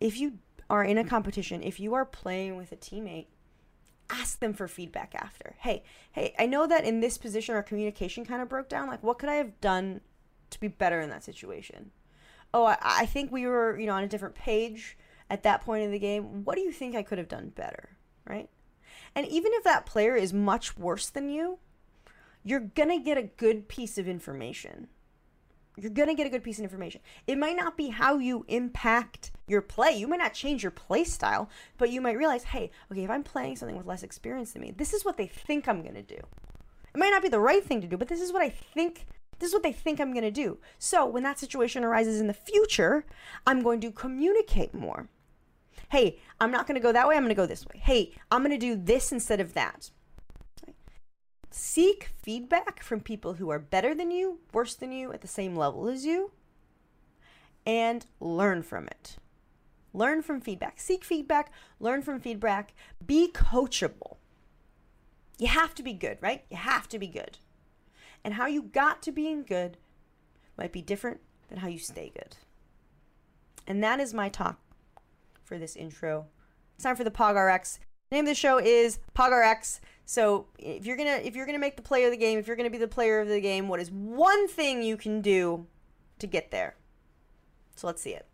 if 0.00 0.18
you 0.18 0.38
are 0.70 0.84
in 0.84 0.98
a 0.98 1.04
competition, 1.04 1.62
if 1.62 1.80
you 1.80 1.94
are 1.94 2.04
playing 2.04 2.56
with 2.56 2.72
a 2.72 2.76
teammate, 2.76 3.26
ask 4.10 4.40
them 4.40 4.52
for 4.52 4.68
feedback 4.68 5.14
after. 5.14 5.54
Hey, 5.58 5.82
hey, 6.12 6.34
I 6.38 6.46
know 6.46 6.66
that 6.66 6.84
in 6.84 7.00
this 7.00 7.18
position 7.18 7.54
our 7.54 7.62
communication 7.62 8.24
kind 8.24 8.42
of 8.42 8.48
broke 8.48 8.68
down. 8.68 8.88
Like, 8.88 9.02
what 9.02 9.18
could 9.18 9.28
I 9.28 9.34
have 9.34 9.60
done 9.60 10.00
to 10.50 10.60
be 10.60 10.68
better 10.68 11.00
in 11.00 11.10
that 11.10 11.24
situation? 11.24 11.90
Oh, 12.54 12.64
I, 12.64 12.76
I 12.80 13.06
think 13.06 13.30
we 13.30 13.46
were, 13.46 13.78
you 13.78 13.86
know, 13.86 13.94
on 13.94 14.04
a 14.04 14.08
different 14.08 14.34
page 14.34 14.96
at 15.30 15.42
that 15.42 15.62
point 15.62 15.84
in 15.84 15.90
the 15.90 15.98
game. 15.98 16.44
What 16.44 16.56
do 16.56 16.62
you 16.62 16.72
think 16.72 16.94
I 16.94 17.02
could 17.02 17.18
have 17.18 17.28
done 17.28 17.50
better? 17.50 17.96
Right? 18.26 18.48
And 19.14 19.26
even 19.26 19.52
if 19.54 19.64
that 19.64 19.86
player 19.86 20.16
is 20.16 20.32
much 20.32 20.76
worse 20.76 21.08
than 21.08 21.30
you, 21.30 21.58
you're 22.44 22.60
going 22.60 22.88
to 22.90 22.98
get 22.98 23.18
a 23.18 23.22
good 23.22 23.68
piece 23.68 23.98
of 23.98 24.08
information. 24.08 24.88
You're 25.76 25.92
going 25.92 26.08
to 26.08 26.14
get 26.14 26.26
a 26.26 26.30
good 26.30 26.42
piece 26.42 26.58
of 26.58 26.64
information. 26.64 27.00
It 27.26 27.38
might 27.38 27.56
not 27.56 27.76
be 27.76 27.88
how 27.88 28.18
you 28.18 28.44
impact 28.48 29.30
your 29.46 29.62
play. 29.62 29.92
You 29.92 30.08
might 30.08 30.18
not 30.18 30.34
change 30.34 30.62
your 30.62 30.72
play 30.72 31.04
style, 31.04 31.48
but 31.76 31.90
you 31.90 32.00
might 32.00 32.18
realize, 32.18 32.44
hey, 32.44 32.70
okay, 32.90 33.04
if 33.04 33.10
I'm 33.10 33.22
playing 33.22 33.56
something 33.56 33.76
with 33.76 33.86
less 33.86 34.02
experience 34.02 34.52
than 34.52 34.62
me, 34.62 34.72
this 34.72 34.92
is 34.92 35.04
what 35.04 35.16
they 35.16 35.28
think 35.28 35.68
I'm 35.68 35.82
going 35.82 35.94
to 35.94 36.02
do. 36.02 36.16
It 36.16 36.98
might 36.98 37.10
not 37.10 37.22
be 37.22 37.28
the 37.28 37.38
right 37.38 37.62
thing 37.62 37.80
to 37.80 37.86
do, 37.86 37.96
but 37.96 38.08
this 38.08 38.20
is 38.20 38.32
what 38.32 38.42
I 38.42 38.48
think 38.48 39.06
this 39.38 39.48
is 39.48 39.54
what 39.54 39.62
they 39.62 39.72
think 39.72 40.00
I'm 40.00 40.12
going 40.12 40.24
to 40.24 40.30
do. 40.30 40.58
So, 40.78 41.06
when 41.06 41.22
that 41.22 41.38
situation 41.38 41.84
arises 41.84 42.20
in 42.20 42.26
the 42.26 42.34
future, 42.34 43.04
I'm 43.46 43.62
going 43.62 43.80
to 43.82 43.92
communicate 43.92 44.74
more. 44.74 45.08
Hey, 45.90 46.18
I'm 46.40 46.50
not 46.50 46.66
going 46.66 46.74
to 46.74 46.80
go 46.80 46.92
that 46.92 47.08
way, 47.08 47.16
I'm 47.16 47.22
going 47.22 47.28
to 47.28 47.40
go 47.40 47.46
this 47.46 47.64
way. 47.64 47.78
Hey, 47.78 48.12
I'm 48.30 48.42
going 48.42 48.50
to 48.50 48.58
do 48.58 48.76
this 48.76 49.12
instead 49.12 49.40
of 49.40 49.54
that. 49.54 49.90
Seek 51.50 52.10
feedback 52.22 52.82
from 52.82 53.00
people 53.00 53.34
who 53.34 53.50
are 53.50 53.58
better 53.58 53.94
than 53.94 54.10
you, 54.10 54.40
worse 54.52 54.74
than 54.74 54.92
you, 54.92 55.12
at 55.12 55.22
the 55.22 55.28
same 55.28 55.56
level 55.56 55.88
as 55.88 56.04
you, 56.04 56.32
and 57.64 58.06
learn 58.20 58.62
from 58.62 58.86
it. 58.86 59.16
Learn 59.94 60.22
from 60.22 60.40
feedback. 60.40 60.80
Seek 60.80 61.04
feedback, 61.04 61.50
learn 61.80 62.02
from 62.02 62.20
feedback, 62.20 62.74
be 63.04 63.30
coachable. 63.32 64.16
You 65.38 65.48
have 65.48 65.74
to 65.76 65.82
be 65.82 65.92
good, 65.92 66.18
right? 66.20 66.44
You 66.50 66.56
have 66.56 66.88
to 66.88 66.98
be 66.98 67.06
good. 67.06 67.38
And 68.24 68.34
how 68.34 68.46
you 68.46 68.62
got 68.62 69.02
to 69.02 69.12
being 69.12 69.44
good 69.44 69.78
might 70.56 70.72
be 70.72 70.82
different 70.82 71.20
than 71.48 71.58
how 71.58 71.68
you 71.68 71.78
stay 71.78 72.12
good. 72.14 72.36
And 73.66 73.82
that 73.82 74.00
is 74.00 74.12
my 74.12 74.28
talk 74.28 74.58
for 75.44 75.58
this 75.58 75.76
intro. 75.76 76.26
It's 76.74 76.84
time 76.84 76.96
for 76.96 77.04
the 77.04 77.10
PogRx. 77.10 77.78
The 78.10 78.16
name 78.16 78.24
of 78.24 78.30
the 78.30 78.34
show 78.34 78.58
is 78.58 78.98
PogRx. 79.14 79.80
So 80.08 80.46
if 80.58 80.86
you're 80.86 80.96
gonna 80.96 81.20
if 81.22 81.36
you're 81.36 81.44
gonna 81.44 81.58
make 81.58 81.76
the 81.76 81.82
player 81.82 82.06
of 82.06 82.12
the 82.12 82.16
game, 82.16 82.38
if 82.38 82.46
you're 82.46 82.56
gonna 82.56 82.70
be 82.70 82.78
the 82.78 82.88
player 82.88 83.20
of 83.20 83.28
the 83.28 83.42
game, 83.42 83.68
what 83.68 83.78
is 83.78 83.90
one 83.90 84.48
thing 84.48 84.82
you 84.82 84.96
can 84.96 85.20
do 85.20 85.66
to 86.18 86.26
get 86.26 86.50
there? 86.50 86.76
So 87.76 87.86
let's 87.86 88.00
see 88.00 88.14
it. 88.14 88.24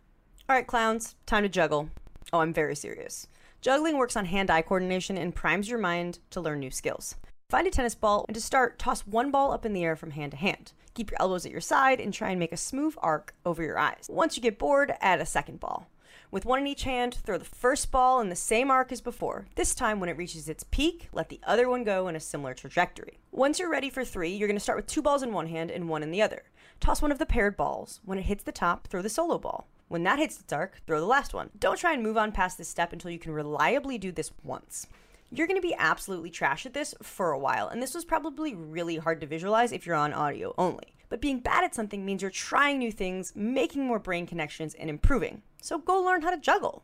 All 0.49 0.55
right, 0.55 0.69
clowns, 0.69 1.17
time 1.27 1.43
to 1.43 1.49
juggle. 1.49 1.91
Oh, 2.33 2.39
I'm 2.39 2.53
very 2.53 2.77
serious. 2.77 3.27
Juggling 3.61 3.99
works 3.99 4.15
on 4.15 4.27
hand 4.27 4.53
eye 4.53 4.63
coordination 4.63 5.19
and 5.19 5.35
primes 5.35 5.69
your 5.69 5.81
mind 5.81 6.21
to 6.31 6.41
learn 6.41 6.61
new 6.61 6.71
skills. 6.71 7.17
Find 7.51 7.67
a 7.67 7.73
tennis 7.73 7.97
ball 7.97 8.25
and 8.29 8.37
to 8.37 8.41
start, 8.41 8.79
toss 8.79 9.05
one 9.05 9.33
ball 9.33 9.51
up 9.51 9.67
in 9.67 9.73
the 9.73 9.83
air 9.83 9.97
from 9.97 10.13
hand 10.13 10.31
to 10.31 10.39
hand. 10.39 10.75
Keep 10.95 11.11
your 11.11 11.21
elbows 11.21 11.45
at 11.45 11.51
your 11.51 11.61
side 11.61 12.01
and 12.01 12.15
try 12.15 12.31
and 12.31 12.39
make 12.39 12.53
a 12.53 12.57
smooth 12.57 12.95
arc 12.99 13.35
over 13.45 13.65
your 13.65 13.81
eyes. 13.81 14.07
Once 14.09 14.37
you 14.37 14.43
get 14.45 14.61
bored, 14.61 14.95
add 15.01 15.21
a 15.21 15.27
second 15.27 15.59
ball. 15.59 15.89
With 16.35 16.45
one 16.45 16.59
in 16.59 16.67
each 16.67 16.83
hand, 16.83 17.15
throw 17.15 17.39
the 17.39 17.45
first 17.45 17.93
ball 17.93 18.21
in 18.21 18.29
the 18.29 18.35
same 18.35 18.69
arc 18.69 18.91
as 18.91 19.01
before. 19.01 19.47
This 19.55 19.73
time, 19.73 20.01
when 20.01 20.09
it 20.09 20.17
reaches 20.17 20.49
its 20.49 20.65
peak, 20.65 21.09
let 21.13 21.29
the 21.29 21.39
other 21.45 21.69
one 21.69 21.85
go 21.85 22.09
in 22.09 22.17
a 22.17 22.21
similar 22.21 22.55
trajectory. 22.55 23.21
Once 23.31 23.61
you're 23.61 23.71
ready 23.71 23.89
for 23.89 24.05
three, 24.05 24.31
you're 24.31 24.49
going 24.49 24.57
to 24.57 24.61
start 24.61 24.75
with 24.75 24.89
two 24.89 25.01
balls 25.01 25.23
in 25.23 25.33
one 25.33 25.47
hand 25.47 25.71
and 25.71 25.89
one 25.89 26.03
in 26.03 26.11
the 26.11 26.21
other. 26.21 26.43
Toss 26.81 27.01
one 27.01 27.13
of 27.13 27.21
the 27.21 27.25
paired 27.25 27.57
balls. 27.57 28.01
When 28.05 28.19
it 28.19 28.23
hits 28.23 28.43
the 28.43 28.51
top, 28.51 28.89
throw 28.89 29.01
the 29.01 29.09
solo 29.09 29.39
ball. 29.39 29.69
When 29.87 30.03
that 30.03 30.19
hits 30.19 30.41
its 30.41 30.53
arc, 30.53 30.81
throw 30.89 30.99
the 30.99 31.07
last 31.07 31.35
one. 31.35 31.51
Don't 31.57 31.79
try 31.79 31.93
and 31.93 32.03
move 32.03 32.17
on 32.17 32.33
past 32.33 32.59
this 32.59 32.67
step 32.67 32.93
until 32.93 33.13
you 33.13 33.21
can 33.21 33.31
reliably 33.31 33.97
do 33.97 34.11
this 34.11 34.33
once 34.43 34.89
you're 35.31 35.47
going 35.47 35.61
to 35.61 35.67
be 35.67 35.75
absolutely 35.77 36.31
trash 36.31 36.65
at 36.65 36.75
this 36.75 36.95
for 37.03 37.33
a 37.33 37.39
while, 37.39 37.69
and 37.69 37.83
this 37.83 37.95
was 37.95 38.05
probably 38.05 38.55
really 38.55 38.97
hard 38.97 39.21
to 39.21 39.27
visualize 39.27 39.73
if 39.73 39.85
you're 39.87 39.97
on 39.97 40.13
audio 40.13 40.55
only. 40.57 40.95
But 41.15 41.21
being 41.21 41.39
bad 41.39 41.63
at 41.63 41.77
something 41.77 42.05
means 42.05 42.23
you're 42.23 42.31
trying 42.33 42.81
new 42.81 42.91
things, 42.91 43.33
making 43.37 43.87
more 43.87 44.01
brain 44.01 44.27
connections, 44.27 44.75
and 44.75 44.91
improving. 44.91 45.43
So 45.63 45.79
go 45.79 46.03
learn 46.03 46.23
how 46.23 46.33
to 46.33 46.37
juggle. 46.37 46.83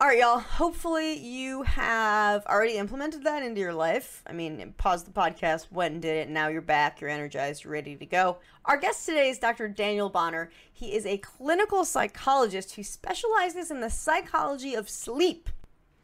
All 0.00 0.08
right, 0.08 0.20
y'all. 0.20 0.38
Hopefully, 0.38 1.18
you 1.18 1.64
have 1.64 2.46
already 2.46 2.78
implemented 2.78 3.24
that 3.24 3.42
into 3.42 3.60
your 3.60 3.74
life. 3.74 4.22
I 4.26 4.32
mean, 4.32 4.72
pause 4.78 5.04
the 5.04 5.10
podcast, 5.10 5.70
went 5.70 5.92
and 5.92 6.00
did 6.00 6.16
it, 6.16 6.30
now 6.30 6.48
you're 6.48 6.62
back, 6.62 6.98
you're 7.02 7.10
energized, 7.10 7.62
you're 7.62 7.74
ready 7.74 7.94
to 7.94 8.06
go. 8.06 8.38
Our 8.64 8.78
guest 8.78 9.04
today 9.04 9.28
is 9.28 9.38
Dr. 9.38 9.68
Daniel 9.68 10.08
Bonnar. 10.08 10.50
He 10.72 10.94
is 10.94 11.04
a 11.04 11.18
clinical 11.18 11.84
psychologist 11.84 12.74
who 12.76 12.82
specializes 12.82 13.70
in 13.70 13.80
the 13.80 13.90
psychology 13.90 14.72
of 14.72 14.88
sleep. 14.88 15.50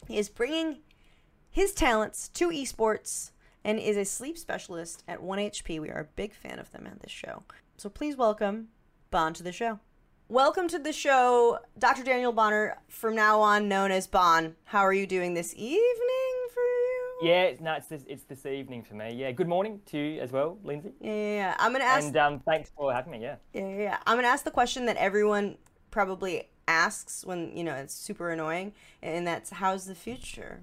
He 0.06 0.18
is 0.18 0.28
bringing 0.28 0.80
his 1.49 1.73
talents 1.73 2.28
to 2.28 2.50
esports 2.50 3.30
and 3.64 3.78
is 3.78 3.97
a 3.97 4.04
sleep 4.04 4.37
specialist 4.37 5.02
at 5.09 5.21
1HP. 5.21 5.80
We 5.80 5.90
are 5.90 6.00
a 6.00 6.04
big 6.16 6.35
fan 6.35 6.59
of 6.59 6.71
them 6.73 6.87
at 6.87 7.00
this 7.00 7.11
show. 7.11 7.42
So 7.76 7.88
please 7.88 8.16
welcome 8.16 8.68
Bon 9.11 9.33
to 9.35 9.42
the 9.42 9.52
show. 9.52 9.80
Welcome 10.28 10.68
to 10.68 10.78
the 10.78 10.92
show, 10.92 11.59
Dr. 11.78 12.02
Daniel 12.02 12.33
Bonnar, 12.33 12.78
from 12.88 13.14
now 13.14 13.40
on 13.40 13.68
known 13.68 13.90
as 13.90 14.06
Bon. 14.06 14.54
How 14.64 14.80
are 14.80 14.92
you 14.92 15.06
doing 15.06 15.35
this 15.35 15.54
evening 15.54 16.49
for 16.52 16.61
you? 16.61 17.18
Yeah, 17.23 17.52
no, 17.61 17.75
it's 17.75 17.87
this, 17.88 18.04
it's 18.09 18.25
this 18.25 18.47
evening 18.47 18.83
for 18.83 18.94
me. 18.94 19.12
Yeah, 19.12 19.33
good 19.33 19.49
morning 19.49 19.80
to 19.87 19.99
you 19.99 20.21
as 20.21 20.33
well, 20.33 20.59
Lindsey. 20.64 20.92
Yeah, 21.00 21.12
yeah, 21.12 21.35
yeah. 21.35 21.54
I'm 21.59 21.73
gonna 21.73 21.85
ask. 21.85 22.06
And 22.06 22.16
um, 22.16 22.40
thanks 22.40 22.71
for 22.76 22.92
having 22.92 23.12
me. 23.12 23.23
Yeah. 23.23 23.37
Yeah, 23.52 23.68
yeah, 23.68 23.76
yeah. 23.76 23.99
I'm 24.06 24.16
gonna 24.16 24.28
ask 24.28 24.44
the 24.44 24.50
question 24.50 24.87
that 24.87 24.97
everyone 24.97 25.59
probably 25.90 26.49
asks 26.66 27.25
when 27.25 27.54
you 27.54 27.62
know 27.62 27.75
it's 27.75 27.94
super 27.94 28.30
annoying, 28.30 28.73
and 29.02 29.26
that's 29.26 29.50
how's 29.50 29.85
the 29.85 29.94
future? 29.94 30.62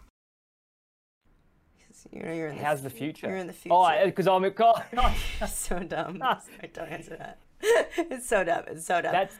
You 2.11 2.23
know, 2.23 2.31
you're 2.33 2.47
in 2.49 2.57
the, 2.57 2.63
How's 2.63 2.81
the 2.81 2.89
future? 2.89 3.27
You're 3.27 3.37
in 3.37 3.47
the 3.47 3.53
future. 3.53 3.73
Oh, 3.73 4.05
because 4.05 4.27
I'm 4.27 4.43
a 4.43 4.49
God. 4.49 4.83
so 5.49 5.79
dumb. 5.79 6.17
Sorry, 6.21 6.69
don't 6.73 6.89
answer 6.89 7.15
that. 7.15 7.39
it's 7.61 8.27
so 8.27 8.43
dumb. 8.43 8.63
It's 8.67 8.85
so 8.85 9.01
dumb. 9.01 9.13
That's. 9.13 9.35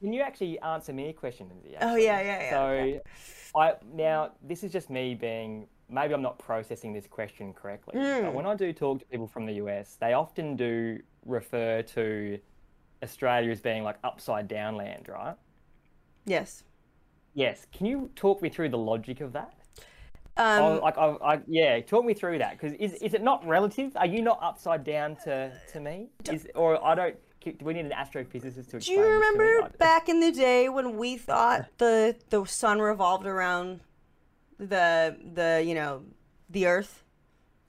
Can 0.00 0.12
you 0.12 0.20
actually 0.20 0.58
answer 0.60 0.92
me 0.92 1.08
a 1.08 1.12
question, 1.14 1.48
Lindsey? 1.48 1.76
Oh, 1.80 1.96
yeah, 1.96 2.20
yeah, 2.20 2.40
yeah, 2.40 2.50
So, 2.50 2.66
okay. 2.66 3.00
I 3.56 3.74
now 3.94 4.32
this 4.42 4.64
is 4.64 4.72
just 4.72 4.90
me 4.90 5.14
being 5.14 5.66
maybe 5.88 6.12
I'm 6.12 6.22
not 6.22 6.38
processing 6.38 6.92
this 6.92 7.06
question 7.06 7.52
correctly. 7.54 7.94
Hmm. 7.98 8.24
But 8.24 8.34
when 8.34 8.46
I 8.46 8.54
do 8.54 8.72
talk 8.72 8.98
to 9.00 9.06
people 9.06 9.26
from 9.26 9.46
the 9.46 9.54
US, 9.54 9.96
they 10.00 10.12
often 10.12 10.56
do 10.56 10.98
refer 11.24 11.82
to 11.82 12.38
Australia 13.02 13.50
as 13.50 13.60
being 13.60 13.82
like 13.82 13.96
upside 14.04 14.48
down 14.48 14.76
land, 14.76 15.08
right? 15.08 15.36
yes. 16.26 16.64
Yes. 17.36 17.66
Can 17.72 17.86
you 17.86 18.10
talk 18.14 18.40
me 18.42 18.48
through 18.48 18.68
the 18.68 18.78
logic 18.78 19.20
of 19.20 19.32
that? 19.32 19.54
Um, 20.36 20.62
Oh, 20.62 20.80
like, 20.82 20.98
I, 20.98 21.34
I, 21.34 21.40
yeah, 21.46 21.80
talk 21.80 22.04
me 22.04 22.12
through 22.12 22.38
that 22.38 22.58
because 22.58 22.72
is, 22.78 22.94
is 22.94 23.14
it 23.14 23.22
not 23.22 23.46
relative? 23.46 23.96
Are 23.96 24.06
you 24.06 24.20
not 24.20 24.38
upside 24.42 24.82
down 24.84 25.16
to, 25.24 25.52
to 25.72 25.80
me? 25.80 26.08
Is, 26.30 26.48
or 26.54 26.84
I 26.84 26.94
don't. 26.94 27.16
Do 27.44 27.54
we 27.60 27.74
need 27.74 27.84
an 27.84 27.92
astrophysicist 27.92 28.70
to 28.70 28.76
explain? 28.78 28.80
Do 28.80 28.92
you 28.92 29.02
this 29.02 29.32
to 29.32 29.38
me? 29.38 29.44
remember 29.44 29.68
back 29.78 30.08
in 30.08 30.20
the 30.20 30.32
day 30.32 30.68
when 30.70 30.96
we 30.96 31.18
thought 31.18 31.66
the 31.78 32.16
the 32.30 32.44
sun 32.46 32.80
revolved 32.80 33.26
around 33.26 33.80
the 34.58 35.16
the 35.34 35.62
you 35.64 35.74
know 35.74 36.02
the 36.48 36.66
Earth 36.66 37.04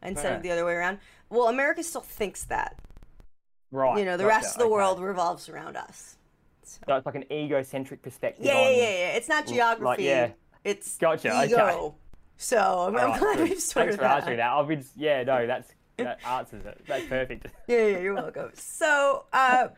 instead 0.02 0.34
of 0.34 0.42
the 0.42 0.52
other 0.52 0.66
way 0.66 0.74
around? 0.74 1.00
Well, 1.30 1.50
America 1.50 1.84
still 1.84 2.02
thinks 2.02 2.46
that. 2.46 2.80
Right. 3.72 4.00
You 4.00 4.06
know, 4.06 4.16
the 4.16 4.24
gotcha, 4.24 4.36
rest 4.36 4.56
of 4.56 4.60
the 4.60 4.66
okay. 4.66 4.72
world 4.72 5.00
revolves 5.02 5.50
around 5.50 5.76
us. 5.76 6.18
So 6.64 6.80
it's 6.88 7.06
like 7.06 7.16
an 7.16 7.26
egocentric 7.32 8.02
perspective. 8.02 8.46
Yeah, 8.46 8.54
yeah, 8.54 8.68
on, 8.68 8.74
yeah, 8.74 8.90
yeah. 8.90 9.18
It's 9.18 9.28
not 9.28 9.46
geography. 9.46 9.86
Like, 9.86 10.00
yeah. 10.00 10.30
It's 10.64 10.98
Gotcha, 10.98 11.30
okay. 11.44 11.92
So 12.38 12.86
I'm, 12.88 12.96
I'm 12.98 13.20
glad 13.20 13.40
we've 13.40 13.60
sorted 13.60 13.92
Thanks 13.92 13.96
for 13.96 14.02
that. 14.02 14.18
answering 14.18 14.38
that. 14.38 14.52
I've 14.52 14.68
been, 14.68 14.86
yeah, 14.96 15.24
no, 15.24 15.48
that's 15.48 15.74
that 15.98 16.20
answers 16.26 16.66
it. 16.66 16.82
That's 16.88 17.06
perfect. 17.06 17.48
Yeah, 17.68 17.88
yeah, 17.88 18.00
you're 18.00 18.14
welcome. 18.14 18.52
So, 18.54 19.26
uh, 19.34 19.70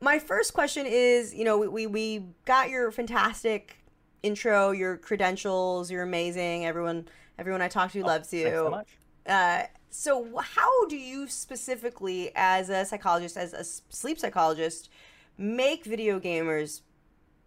my 0.00 0.18
first 0.18 0.54
question 0.54 0.86
is, 0.86 1.34
you 1.34 1.44
know, 1.44 1.58
we, 1.58 1.68
we, 1.68 1.86
we 1.86 2.26
got 2.44 2.70
your 2.70 2.90
fantastic 2.90 3.76
intro, 4.22 4.70
your 4.70 4.96
credentials, 4.96 5.90
you're 5.90 6.02
amazing. 6.02 6.66
Everyone, 6.66 7.08
everyone 7.38 7.62
I 7.62 7.68
talk 7.68 7.92
to 7.92 8.02
loves 8.02 8.32
you. 8.32 8.44
Thanks 8.44 8.58
so 8.58 8.70
much. 8.70 8.88
Uh, 9.26 9.62
so 9.90 10.38
how 10.38 10.86
do 10.86 10.96
you 10.96 11.26
specifically, 11.26 12.30
as 12.36 12.68
a 12.68 12.84
psychologist, 12.84 13.36
as 13.36 13.52
a 13.52 13.64
sleep 13.64 14.18
psychologist, 14.18 14.90
make 15.36 15.84
video 15.84 16.20
gamers 16.20 16.82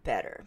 better? 0.04 0.44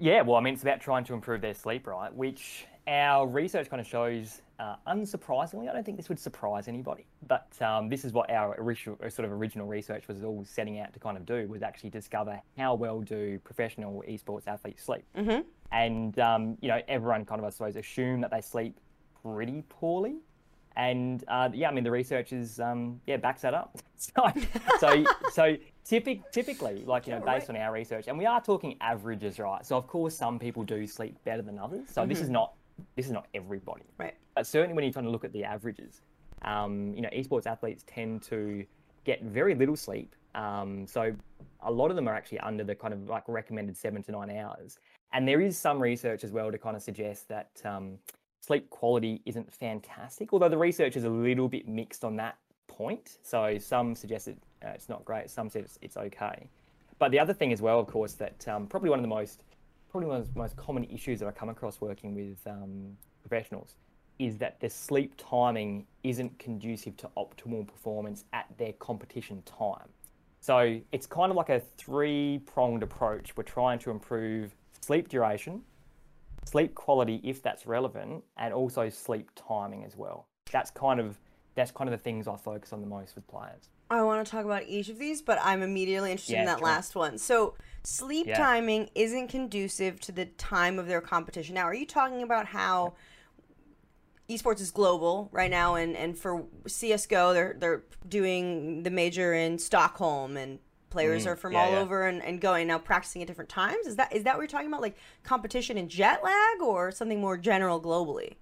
Yeah, 0.00 0.22
well, 0.22 0.36
I 0.36 0.40
mean, 0.40 0.54
it's 0.54 0.62
about 0.62 0.80
trying 0.80 1.04
to 1.04 1.14
improve 1.14 1.40
their 1.40 1.54
sleep, 1.54 1.86
right? 1.86 2.12
Which 2.14 2.66
our 2.86 3.26
research 3.26 3.70
kind 3.70 3.80
of 3.80 3.86
shows, 3.86 4.42
uh, 4.58 4.76
unsurprisingly, 4.86 5.68
I 5.68 5.72
don't 5.72 5.84
think 5.84 5.96
this 5.96 6.08
would 6.08 6.18
surprise 6.18 6.68
anybody, 6.68 7.06
but 7.26 7.50
um, 7.60 7.88
this 7.88 8.04
is 8.04 8.12
what 8.12 8.30
our 8.30 8.54
original, 8.58 8.98
uh, 9.04 9.08
sort 9.08 9.26
of 9.26 9.32
original 9.32 9.66
research 9.66 10.08
was 10.08 10.24
all 10.24 10.44
setting 10.44 10.78
out 10.80 10.92
to 10.92 10.98
kind 10.98 11.16
of 11.16 11.26
do, 11.26 11.46
was 11.48 11.62
actually 11.62 11.90
discover 11.90 12.40
how 12.56 12.74
well 12.74 13.00
do 13.00 13.38
professional 13.44 14.02
esports 14.08 14.46
athletes 14.46 14.82
sleep. 14.82 15.04
Mm-hmm. 15.16 15.40
And, 15.72 16.18
um, 16.18 16.58
you 16.60 16.68
know, 16.68 16.80
everyone 16.88 17.24
kind 17.24 17.40
of, 17.40 17.44
I 17.44 17.50
suppose, 17.50 17.76
assume 17.76 18.20
that 18.20 18.30
they 18.30 18.40
sleep 18.40 18.78
pretty 19.22 19.62
poorly. 19.68 20.16
And 20.76 21.22
uh, 21.28 21.50
yeah, 21.52 21.68
I 21.68 21.72
mean 21.72 21.84
the 21.84 21.90
research 21.90 22.32
is 22.32 22.58
um, 22.58 23.00
yeah 23.06 23.16
backs 23.18 23.42
that 23.42 23.54
up. 23.54 23.76
So 24.02 24.32
so 24.80 25.04
so 25.32 25.56
typic, 25.84 26.20
typically, 26.32 26.84
like 26.86 27.06
you 27.06 27.12
know, 27.12 27.20
based 27.20 27.50
on 27.50 27.56
our 27.56 27.72
research, 27.72 28.08
and 28.08 28.16
we 28.18 28.26
are 28.26 28.40
talking 28.40 28.76
averages, 28.80 29.38
right? 29.38 29.64
So 29.64 29.76
of 29.76 29.86
course, 29.86 30.14
some 30.16 30.38
people 30.38 30.62
do 30.62 30.86
sleep 30.86 31.16
better 31.24 31.42
than 31.42 31.58
others. 31.58 31.88
So 31.90 32.06
this 32.06 32.20
is 32.20 32.28
not 32.28 32.54
this 32.96 33.06
is 33.06 33.12
not 33.12 33.26
everybody, 33.34 33.84
Right. 33.98 34.14
but 34.34 34.46
certainly 34.46 34.74
when 34.74 34.84
you're 34.84 34.92
trying 34.92 35.04
to 35.04 35.10
look 35.10 35.24
at 35.24 35.32
the 35.32 35.44
averages, 35.44 36.00
um, 36.42 36.94
you 36.94 37.02
know, 37.02 37.10
esports 37.10 37.46
athletes 37.46 37.84
tend 37.86 38.22
to 38.24 38.64
get 39.04 39.22
very 39.22 39.54
little 39.54 39.76
sleep. 39.76 40.14
Um, 40.34 40.86
so 40.86 41.14
a 41.60 41.70
lot 41.70 41.90
of 41.90 41.96
them 41.96 42.08
are 42.08 42.14
actually 42.14 42.40
under 42.40 42.64
the 42.64 42.74
kind 42.74 42.94
of 42.94 43.08
like 43.08 43.24
recommended 43.28 43.76
seven 43.76 44.02
to 44.04 44.12
nine 44.12 44.30
hours. 44.30 44.78
And 45.12 45.28
there 45.28 45.40
is 45.42 45.58
some 45.58 45.80
research 45.80 46.24
as 46.24 46.32
well 46.32 46.50
to 46.50 46.58
kind 46.58 46.74
of 46.74 46.82
suggest 46.82 47.28
that 47.28 47.50
um, 47.64 47.98
sleep 48.40 48.70
quality 48.70 49.20
isn't 49.26 49.52
fantastic, 49.52 50.32
although 50.32 50.48
the 50.48 50.58
research 50.58 50.96
is 50.96 51.04
a 51.04 51.10
little 51.10 51.48
bit 51.48 51.68
mixed 51.68 52.04
on 52.04 52.16
that 52.16 52.38
point. 52.76 53.18
So 53.22 53.58
some 53.58 53.94
suggest 53.94 54.28
it, 54.28 54.38
uh, 54.64 54.70
it's 54.70 54.88
not 54.88 55.04
great, 55.04 55.30
some 55.30 55.48
say 55.48 55.60
it's, 55.60 55.78
it's 55.82 55.96
okay. 55.96 56.48
But 56.98 57.10
the 57.10 57.18
other 57.18 57.34
thing 57.34 57.52
as 57.52 57.60
well, 57.60 57.78
of 57.80 57.86
course, 57.86 58.14
that 58.14 58.46
um, 58.48 58.66
probably 58.66 58.90
one 58.90 58.98
of 58.98 59.02
the 59.02 59.08
most 59.08 59.42
probably 59.90 60.08
one 60.08 60.20
of 60.20 60.32
the 60.32 60.38
most 60.38 60.56
common 60.56 60.84
issues 60.84 61.20
that 61.20 61.28
I 61.28 61.32
come 61.32 61.50
across 61.50 61.80
working 61.80 62.14
with 62.14 62.38
um, 62.46 62.96
professionals 63.20 63.76
is 64.18 64.38
that 64.38 64.58
their 64.60 64.70
sleep 64.70 65.12
timing 65.18 65.86
isn't 66.02 66.38
conducive 66.38 66.96
to 66.98 67.10
optimal 67.16 67.66
performance 67.66 68.24
at 68.32 68.46
their 68.56 68.72
competition 68.74 69.42
time. 69.42 69.88
So 70.40 70.80
it's 70.92 71.06
kind 71.06 71.30
of 71.30 71.36
like 71.36 71.50
a 71.50 71.60
three 71.76 72.40
pronged 72.46 72.82
approach. 72.82 73.36
We're 73.36 73.42
trying 73.42 73.78
to 73.80 73.90
improve 73.90 74.54
sleep 74.80 75.08
duration, 75.08 75.62
sleep 76.44 76.74
quality 76.74 77.20
if 77.22 77.42
that's 77.42 77.66
relevant, 77.66 78.24
and 78.38 78.54
also 78.54 78.88
sleep 78.88 79.30
timing 79.36 79.84
as 79.84 79.96
well. 79.96 80.26
That's 80.50 80.70
kind 80.70 81.00
of 81.00 81.18
that's 81.54 81.70
kind 81.70 81.88
of 81.88 81.92
the 81.92 82.02
things 82.02 82.26
I 82.26 82.36
focus 82.36 82.72
on 82.72 82.80
the 82.80 82.86
most 82.86 83.14
with 83.14 83.26
players. 83.26 83.68
I 83.90 84.02
want 84.02 84.24
to 84.24 84.30
talk 84.30 84.44
about 84.44 84.62
each 84.66 84.88
of 84.88 84.98
these, 84.98 85.20
but 85.20 85.38
I'm 85.42 85.62
immediately 85.62 86.12
interested 86.12 86.38
in 86.38 86.46
that 86.46 86.58
sure. 86.58 86.66
last 86.66 86.94
one. 86.94 87.18
So, 87.18 87.54
sleep 87.84 88.26
Yeah. 88.26 88.38
timing 88.38 88.88
isn't 88.94 89.28
conducive 89.28 90.00
to 90.00 90.12
the 90.12 90.26
time 90.26 90.78
of 90.78 90.86
their 90.86 91.00
competition. 91.02 91.54
Now, 91.54 91.64
are 91.64 91.74
you 91.74 91.84
talking 91.86 92.22
about 92.22 92.46
how 92.46 92.94
esports 94.30 94.60
is 94.60 94.70
global 94.70 95.28
right 95.30 95.50
now, 95.50 95.74
and, 95.74 95.94
and 95.96 96.16
for 96.16 96.44
CS:GO, 96.66 97.34
they're 97.34 97.54
they're 97.58 97.82
doing 98.08 98.82
the 98.82 98.90
major 98.90 99.34
in 99.34 99.58
Stockholm, 99.58 100.36
and 100.38 100.58
players 100.88 101.26
are 101.26 101.36
from 101.36 101.52
Mm, 101.52 101.56
yeah, 101.56 101.60
all 101.62 101.72
yeah. 101.72 101.80
over 101.80 102.06
and, 102.06 102.22
and 102.22 102.40
going 102.40 102.66
now 102.68 102.78
practicing 102.78 103.20
at 103.22 103.28
different 103.28 103.50
times. 103.50 103.86
Is 103.86 103.96
that 103.96 104.12
is 104.14 104.24
that 104.24 104.36
what 104.36 104.42
you're 104.42 104.48
talking 104.48 104.68
about, 104.68 104.80
like 104.80 104.96
competition 105.22 105.76
and 105.76 105.90
jet 105.90 106.24
lag, 106.24 106.62
or 106.62 106.90
something 106.92 107.20
more 107.20 107.36
general 107.36 107.78
globally? 107.80 108.36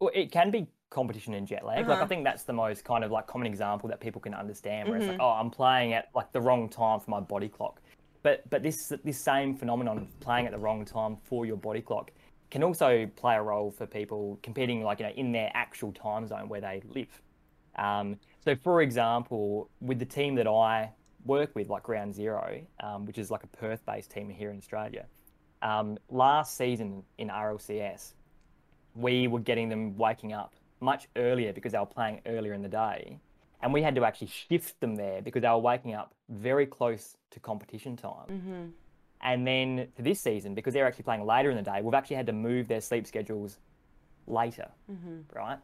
Well, 0.00 0.10
it 0.14 0.30
can 0.30 0.50
be 0.50 0.68
competition 0.94 1.34
and 1.34 1.46
jet 1.46 1.64
lag. 1.66 1.86
Like 1.86 1.96
Uh-huh. 1.96 2.04
I 2.04 2.06
think 2.06 2.24
that's 2.24 2.44
the 2.44 2.52
most 2.52 2.84
kind 2.84 3.04
of 3.04 3.10
like 3.10 3.26
common 3.26 3.46
example 3.46 3.88
that 3.88 4.00
people 4.00 4.20
can 4.20 4.32
understand, 4.32 4.88
where 4.88 4.98
Mm-hmm. 4.98 5.10
it's 5.10 5.18
like, 5.18 5.20
oh, 5.26 5.32
I'm 5.32 5.50
playing 5.50 5.92
at 5.92 6.08
like 6.14 6.32
the 6.32 6.40
wrong 6.40 6.68
time 6.68 7.00
for 7.00 7.10
my 7.10 7.20
body 7.20 7.48
clock. 7.48 7.80
But 8.22 8.48
but 8.48 8.62
this 8.62 8.92
this 9.04 9.18
same 9.18 9.54
phenomenon 9.54 9.98
of 9.98 10.20
playing 10.20 10.46
at 10.46 10.52
the 10.52 10.58
wrong 10.58 10.84
time 10.84 11.16
for 11.24 11.44
your 11.44 11.56
body 11.58 11.82
clock 11.82 12.10
can 12.50 12.62
also 12.62 13.06
play 13.16 13.34
a 13.34 13.42
role 13.42 13.70
for 13.70 13.86
people 13.86 14.38
competing 14.42 14.82
like 14.82 15.00
you 15.00 15.06
know 15.06 15.12
in 15.12 15.32
their 15.32 15.50
actual 15.54 15.92
time 15.92 16.26
zone 16.26 16.48
where 16.48 16.60
they 16.60 16.80
live. 16.94 17.20
Um, 17.76 18.16
so 18.44 18.54
for 18.54 18.80
example, 18.82 19.68
with 19.80 19.98
the 19.98 20.04
team 20.06 20.36
that 20.36 20.46
I 20.46 20.90
work 21.26 21.54
with, 21.56 21.68
like 21.68 21.82
Ground 21.82 22.14
Zero, 22.14 22.60
um, 22.80 23.04
which 23.04 23.18
is 23.18 23.30
like 23.30 23.42
a 23.42 23.48
Perth-based 23.48 24.10
team 24.10 24.28
here 24.30 24.50
in 24.50 24.58
Australia, 24.58 25.06
um, 25.62 25.98
last 26.08 26.56
season 26.56 27.02
in 27.18 27.28
RLCS, 27.28 28.12
we 28.94 29.26
were 29.26 29.40
getting 29.40 29.68
them 29.68 29.96
waking 29.98 30.32
up 30.32 30.54
much 30.84 31.08
earlier 31.16 31.52
because 31.52 31.72
they 31.72 31.78
were 31.78 31.86
playing 31.86 32.20
earlier 32.26 32.52
in 32.52 32.62
the 32.62 32.68
day. 32.68 33.18
And 33.62 33.72
we 33.72 33.82
had 33.82 33.94
to 33.94 34.04
actually 34.04 34.28
shift 34.28 34.78
them 34.80 34.94
there 34.94 35.22
because 35.22 35.42
they 35.42 35.48
were 35.48 35.58
waking 35.58 35.94
up 35.94 36.14
very 36.28 36.66
close 36.66 37.16
to 37.30 37.40
competition 37.40 37.96
time. 37.96 38.28
Mm-hmm. 38.30 38.64
And 39.22 39.46
then 39.46 39.88
for 39.96 40.02
this 40.02 40.20
season, 40.20 40.54
because 40.54 40.74
they're 40.74 40.86
actually 40.86 41.04
playing 41.04 41.24
later 41.24 41.50
in 41.50 41.56
the 41.56 41.62
day, 41.62 41.80
we've 41.82 41.94
actually 41.94 42.16
had 42.16 42.26
to 42.26 42.32
move 42.32 42.68
their 42.68 42.82
sleep 42.82 43.06
schedules 43.06 43.58
later, 44.26 44.68
right? 45.34 45.58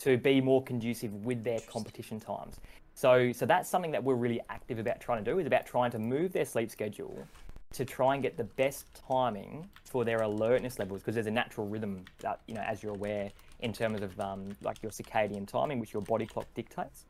To 0.00 0.16
be 0.16 0.40
more 0.40 0.62
conducive 0.62 1.12
with 1.24 1.42
their 1.42 1.58
competition 1.60 2.20
times. 2.20 2.60
So, 2.94 3.32
so 3.32 3.46
that's 3.46 3.68
something 3.68 3.90
that 3.90 4.04
we're 4.04 4.14
really 4.14 4.40
active 4.48 4.78
about 4.78 5.00
trying 5.00 5.24
to 5.24 5.30
do 5.30 5.38
is 5.40 5.46
about 5.46 5.66
trying 5.66 5.90
to 5.90 5.98
move 5.98 6.32
their 6.32 6.44
sleep 6.44 6.70
schedule 6.70 7.26
to 7.72 7.84
try 7.84 8.14
and 8.14 8.22
get 8.22 8.36
the 8.36 8.44
best 8.44 8.86
timing 9.08 9.68
for 9.84 10.04
their 10.04 10.22
alertness 10.22 10.78
levels 10.78 11.00
because 11.00 11.14
there's 11.14 11.26
a 11.26 11.30
natural 11.30 11.66
rhythm 11.66 12.04
that 12.18 12.40
you 12.46 12.54
know 12.54 12.62
as 12.62 12.82
you're 12.82 12.94
aware 12.94 13.30
in 13.62 13.72
terms 13.72 14.02
of 14.02 14.18
um, 14.20 14.50
like 14.62 14.82
your 14.82 14.92
circadian 14.92 15.46
timing 15.46 15.78
which 15.78 15.92
your 15.92 16.02
body 16.02 16.26
clock 16.26 16.46
dictates. 16.54 17.06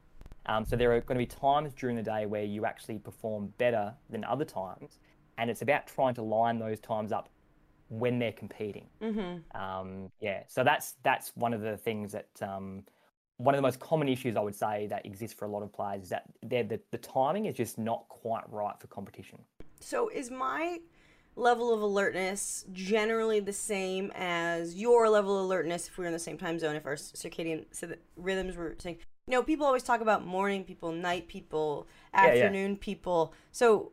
Um, 0.47 0.64
so 0.64 0.75
there 0.76 0.92
are 0.92 1.00
going 1.00 1.19
to 1.19 1.25
be 1.25 1.40
times 1.40 1.73
during 1.75 1.97
the 1.97 2.02
day 2.02 2.26
where 2.26 2.45
you 2.45 2.64
actually 2.64 2.99
perform 2.99 3.52
better 3.59 3.95
than 4.09 4.25
other 4.25 4.45
times 4.45 4.99
and 5.38 5.50
it's 5.50 5.62
about 5.62 5.87
trying 5.87 6.14
to 6.14 6.23
line 6.23 6.59
those 6.59 6.80
times 6.80 7.12
up 7.12 7.28
when 7.88 8.19
they're 8.19 8.33
competing. 8.33 8.87
Um, 9.54 10.11
yeah 10.21 10.42
so 10.49 10.64
that's 10.64 10.95
that's 11.02 11.33
one 11.35 11.52
of 11.52 11.61
the 11.61 11.76
things 11.76 12.12
that 12.12 12.28
um, 12.42 12.85
one 13.40 13.54
of 13.54 13.59
the 13.59 13.62
most 13.62 13.80
common 13.80 14.09
issues 14.09 14.37
I 14.37 14.40
would 14.40 14.54
say 14.54 14.87
that 14.88 15.07
exists 15.07 15.35
for 15.38 15.47
a 15.47 15.49
lot 15.49 15.62
of 15.62 15.73
players 15.73 16.02
is 16.04 16.09
that 16.11 16.25
the, 16.42 16.78
the 16.90 16.99
timing 16.99 17.47
is 17.47 17.54
just 17.54 17.78
not 17.78 18.07
quite 18.09 18.45
right 18.50 18.78
for 18.78 18.87
competition. 18.88 19.38
So 19.80 20.11
is 20.11 20.30
my 20.30 20.78
level 21.41 21.73
of 21.73 21.81
alertness 21.81 22.65
generally 22.73 23.41
the 23.41 23.53
same 23.53 24.13
as 24.15 24.75
your 24.75 25.09
level 25.09 25.39
of 25.39 25.45
alertness 25.45 25.89
if 25.89 25.97
we 25.97 26.03
were 26.03 26.07
in 26.07 26.13
the 26.13 26.19
same 26.19 26.39
time 26.39 26.59
zone 26.59 26.77
if 26.77 26.87
our 26.87 26.97
circadian 26.97 27.65
rhythms 28.17 28.57
were 28.57 28.75
saying 28.79 28.99
you 29.27 29.33
know 29.33 29.43
people 29.43 29.67
always 29.67 29.83
talk 29.83 30.01
about 30.01 30.27
morning 30.27 30.65
people 30.65 30.93
night 30.93 31.29
people 31.29 31.87
yeah. 32.13 32.21
afternoon 32.21 32.77
people 32.77 33.33
so 33.53 33.93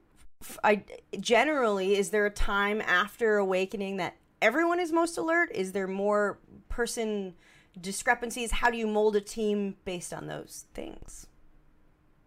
I 0.64 0.84
generally 1.20 1.96
is 1.96 2.10
there 2.10 2.26
a 2.26 2.32
time 2.32 2.82
after 2.82 3.38
awakening 3.38 3.98
that 3.98 4.18
everyone 4.42 4.80
is 4.80 4.92
most 4.92 5.18
alert 5.18 5.50
is 5.54 5.72
there 5.72 5.88
more 5.88 6.40
person 6.70 7.34
discrepancies 7.80 8.52
how 8.52 8.70
do 8.70 8.78
you 8.78 8.88
mold 8.88 9.16
a 9.16 9.22
team 9.22 9.78
based 9.86 10.14
on 10.14 10.28
those 10.28 10.66
things 10.74 11.28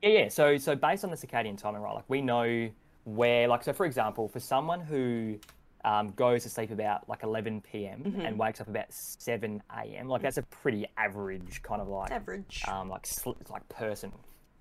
Yeah, 0.03 0.09
yeah. 0.09 0.29
So 0.29 0.57
so 0.57 0.75
based 0.75 1.05
on 1.05 1.11
the 1.11 1.17
circadian 1.17 1.59
timing, 1.59 1.83
right? 1.83 1.95
Like 1.95 2.09
we 2.09 2.23
know 2.23 2.71
where, 3.17 3.49
like, 3.49 3.63
so 3.63 3.73
for 3.73 3.87
example, 3.87 4.29
for 4.29 4.41
someone 4.41 4.81
who 4.81 5.39
um, 5.85 6.11
goes 6.11 6.43
to 6.43 6.51
sleep 6.51 6.71
about 6.71 7.09
like 7.09 7.23
11 7.23 7.63
p.m. 7.63 8.03
and 8.25 8.39
wakes 8.39 8.61
up 8.61 8.69
about 8.69 8.93
7 8.93 9.63
a.m., 9.79 10.09
like 10.09 10.23
that's 10.23 10.37
a 10.39 10.43
pretty 10.43 10.87
average 10.97 11.63
kind 11.63 11.81
of 11.81 11.89
like 11.89 12.11
average 12.11 12.63
um, 12.69 12.89
like 12.89 13.07
sl- 13.07 13.33
like 13.49 13.69
person. 13.69 14.13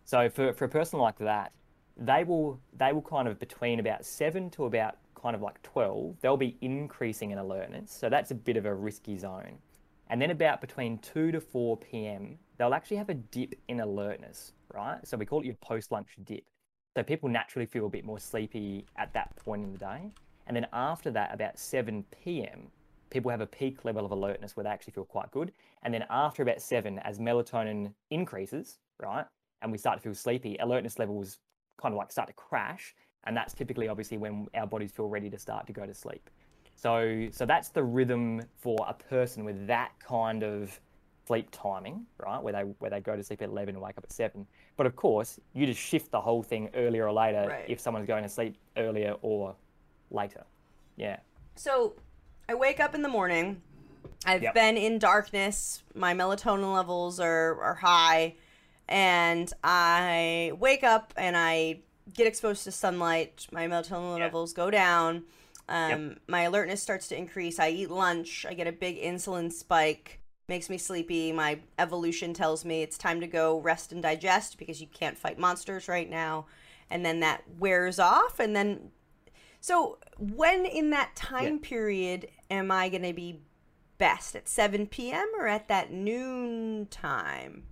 So 0.05 0.29
for, 0.29 0.53
for 0.53 0.65
a 0.65 0.69
person 0.69 0.99
like 0.99 1.17
that, 1.19 1.51
they 1.97 2.23
will 2.23 2.59
they 2.77 2.93
will 2.93 3.01
kind 3.01 3.27
of 3.27 3.39
between 3.39 3.79
about 3.79 4.05
seven 4.05 4.49
to 4.51 4.65
about 4.65 4.95
kind 5.21 5.35
of 5.35 5.41
like 5.41 5.61
twelve, 5.61 6.15
they'll 6.21 6.37
be 6.37 6.57
increasing 6.61 7.31
in 7.31 7.37
alertness. 7.37 7.91
So 7.91 8.09
that's 8.09 8.31
a 8.31 8.35
bit 8.35 8.57
of 8.57 8.65
a 8.65 8.73
risky 8.73 9.17
zone. 9.17 9.57
And 10.09 10.21
then 10.21 10.31
about 10.31 10.61
between 10.61 10.97
two 10.99 11.31
to 11.31 11.41
four 11.41 11.77
p.m., 11.77 12.39
they'll 12.57 12.73
actually 12.73 12.97
have 12.97 13.09
a 13.09 13.13
dip 13.15 13.53
in 13.67 13.81
alertness, 13.81 14.53
right? 14.73 15.05
So 15.05 15.17
we 15.17 15.25
call 15.25 15.41
it 15.41 15.45
your 15.45 15.55
post 15.55 15.91
lunch 15.91 16.15
dip. 16.23 16.43
So 16.95 17.03
people 17.03 17.29
naturally 17.29 17.65
feel 17.65 17.85
a 17.85 17.89
bit 17.89 18.03
more 18.03 18.19
sleepy 18.19 18.85
at 18.97 19.13
that 19.13 19.35
point 19.35 19.63
in 19.63 19.71
the 19.71 19.77
day. 19.77 20.11
And 20.47 20.55
then 20.55 20.67
after 20.73 21.11
that, 21.11 21.33
about 21.33 21.59
7 21.59 22.03
p.m., 22.23 22.67
people 23.09 23.29
have 23.29 23.41
a 23.41 23.47
peak 23.47 23.85
level 23.85 24.05
of 24.05 24.11
alertness 24.11 24.55
where 24.55 24.63
they 24.63 24.69
actually 24.69 24.93
feel 24.93 25.05
quite 25.05 25.29
good. 25.31 25.51
And 25.83 25.93
then 25.93 26.05
after 26.09 26.43
about 26.43 26.61
7, 26.61 26.99
as 26.99 27.19
melatonin 27.19 27.93
increases, 28.09 28.79
right, 28.99 29.25
and 29.61 29.71
we 29.71 29.77
start 29.77 29.97
to 29.97 30.03
feel 30.03 30.15
sleepy, 30.15 30.57
alertness 30.59 30.97
levels 30.97 31.39
kind 31.81 31.93
of 31.93 31.97
like 31.97 32.11
start 32.11 32.27
to 32.27 32.33
crash. 32.33 32.95
And 33.25 33.35
that's 33.37 33.53
typically 33.53 33.87
obviously 33.87 34.17
when 34.17 34.47
our 34.55 34.65
bodies 34.65 34.91
feel 34.91 35.07
ready 35.07 35.29
to 35.29 35.37
start 35.37 35.67
to 35.67 35.73
go 35.73 35.85
to 35.85 35.93
sleep. 35.93 36.29
So, 36.75 37.27
so 37.31 37.45
that's 37.45 37.69
the 37.69 37.83
rhythm 37.83 38.41
for 38.55 38.77
a 38.87 38.93
person 38.93 39.43
with 39.43 39.67
that 39.67 39.91
kind 39.99 40.43
of 40.43 40.79
sleep 41.29 41.47
timing, 41.51 42.07
right? 42.17 42.41
Where 42.41 42.51
they 42.53 42.61
where 42.79 42.89
they 42.89 43.01
go 43.01 43.15
to 43.15 43.23
sleep 43.23 43.43
at 43.43 43.49
eleven 43.49 43.75
and 43.75 43.83
wake 43.83 43.99
up 43.99 44.03
at 44.03 44.11
seven. 44.11 44.47
But 44.77 44.87
of 44.87 44.95
course, 44.95 45.39
you 45.53 45.67
just 45.67 45.79
shift 45.79 46.09
the 46.09 46.19
whole 46.19 46.41
thing 46.41 46.69
earlier 46.73 47.05
or 47.07 47.13
later 47.13 47.45
Right. 47.47 47.65
if 47.67 47.79
someone's 47.79 48.07
going 48.07 48.23
to 48.23 48.29
sleep 48.29 48.55
earlier 48.75 49.15
or 49.21 49.55
later. 50.09 50.43
Yeah. 50.97 51.17
So 51.55 51.93
I 52.49 52.55
wake 52.55 52.79
up 52.79 52.95
in 52.95 53.03
the 53.03 53.09
morning. 53.09 53.61
I've 54.25 54.41
Yep. 54.41 54.53
been 54.55 54.75
in 54.75 54.97
darkness. 54.97 55.83
My 55.93 56.15
melatonin 56.15 56.73
levels 56.73 57.19
are, 57.19 57.61
are 57.61 57.75
high. 57.75 58.35
And 58.87 59.53
I 59.63 60.51
wake 60.59 60.83
up 60.83 61.13
and 61.15 61.37
I 61.37 61.81
get 62.11 62.25
exposed 62.25 62.63
to 62.63 62.71
sunlight. 62.71 63.45
My 63.51 63.67
melatonin 63.67 64.17
Yeah. 64.17 64.23
levels 64.25 64.51
go 64.53 64.71
down. 64.71 65.25
Um, 65.67 66.17
My 66.27 66.41
alertness 66.41 66.81
starts 66.81 67.07
to 67.09 67.15
increase. 67.15 67.59
I 67.59 67.69
eat 67.69 67.91
lunch. 67.91 68.47
I 68.49 68.55
get 68.55 68.65
a 68.65 68.71
big 68.71 68.99
insulin 68.99 69.53
spike. 69.53 70.18
Makes 70.49 70.67
me 70.67 70.79
sleepy. 70.79 71.31
My 71.31 71.59
evolution 71.77 72.33
tells 72.33 72.65
me 72.65 72.81
it's 72.81 72.97
time 72.97 73.21
to 73.21 73.27
go 73.27 73.59
rest 73.59 73.91
and 73.91 74.01
digest 74.01 74.57
because 74.57 74.81
you 74.81 74.87
can't 74.87 75.15
fight 75.15 75.37
monsters 75.37 75.87
right 75.87 76.09
now. 76.09 76.47
And 76.89 77.05
then 77.05 77.19
that 77.19 77.43
wears 77.59 77.99
off. 77.99 78.39
And 78.39 78.55
then 78.55 78.89
so, 79.61 79.99
when 80.17 80.65
in 80.65 80.89
that 80.89 81.15
time 81.15 81.59
period 81.59 82.29
am 82.49 82.71
I 82.71 82.89
going 82.89 83.03
to 83.03 83.13
be 83.13 83.41
best? 83.99 84.35
At 84.35 84.49
7 84.49 84.87
p.m. 84.87 85.27
or 85.37 85.45
at 85.47 85.67
that 85.67 85.91
noon 85.91 86.87
time? 86.89 87.67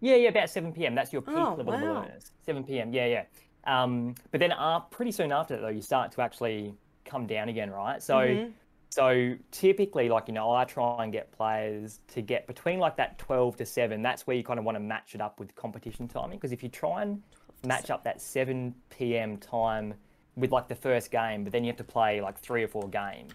Yeah, 0.00 0.16
yeah, 0.16 0.30
about 0.30 0.48
7 0.48 0.72
p.m. 0.72 0.94
That's 0.94 1.12
your 1.12 1.20
peak 1.20 1.34
Oh, 1.36 1.54
level 1.58 1.74
of 1.74 1.82
wow. 1.82 1.96
awareness. 1.98 2.32
7 2.46 2.64
p.m. 2.64 2.92
Yeah, 2.94 3.04
yeah. 3.06 3.24
Um, 3.64 4.14
but 4.30 4.40
then 4.40 4.52
uh, 4.52 4.80
pretty 4.80 5.12
soon 5.12 5.30
after 5.30 5.56
that, 5.56 5.60
though, 5.60 5.68
you 5.68 5.82
start 5.82 6.10
to 6.12 6.22
actually 6.22 6.74
come 7.04 7.26
down 7.26 7.50
again, 7.50 7.70
right? 7.70 8.02
So, 8.02 8.16
Mm-hmm. 8.16 8.50
So 8.90 9.36
typically, 9.52 10.08
like 10.08 10.26
you 10.26 10.34
know, 10.34 10.50
I 10.52 10.64
try 10.64 11.04
and 11.04 11.12
get 11.12 11.30
players 11.30 12.00
to 12.08 12.20
get 12.20 12.46
between 12.48 12.80
like 12.80 12.96
that 12.96 13.18
12 13.18 13.56
to 13.58 13.66
7. 13.66 14.02
That's 14.02 14.26
where 14.26 14.36
you 14.36 14.42
kind 14.42 14.58
of 14.58 14.64
want 14.64 14.76
to 14.76 14.80
match 14.80 15.14
it 15.14 15.20
up 15.20 15.38
with 15.38 15.54
competition 15.54 16.08
timing. 16.08 16.38
Because 16.38 16.52
if 16.52 16.62
you 16.62 16.68
try 16.68 17.02
and 17.02 17.22
match 17.64 17.90
up 17.90 18.02
that 18.04 18.20
7 18.20 18.74
p.m. 18.90 19.36
time 19.36 19.94
with 20.34 20.50
like 20.50 20.66
the 20.66 20.74
first 20.74 21.12
game, 21.12 21.44
but 21.44 21.52
then 21.52 21.62
you 21.62 21.68
have 21.68 21.76
to 21.76 21.84
play 21.84 22.20
like 22.20 22.36
three 22.36 22.64
or 22.64 22.68
four 22.68 22.88
games, 22.88 23.32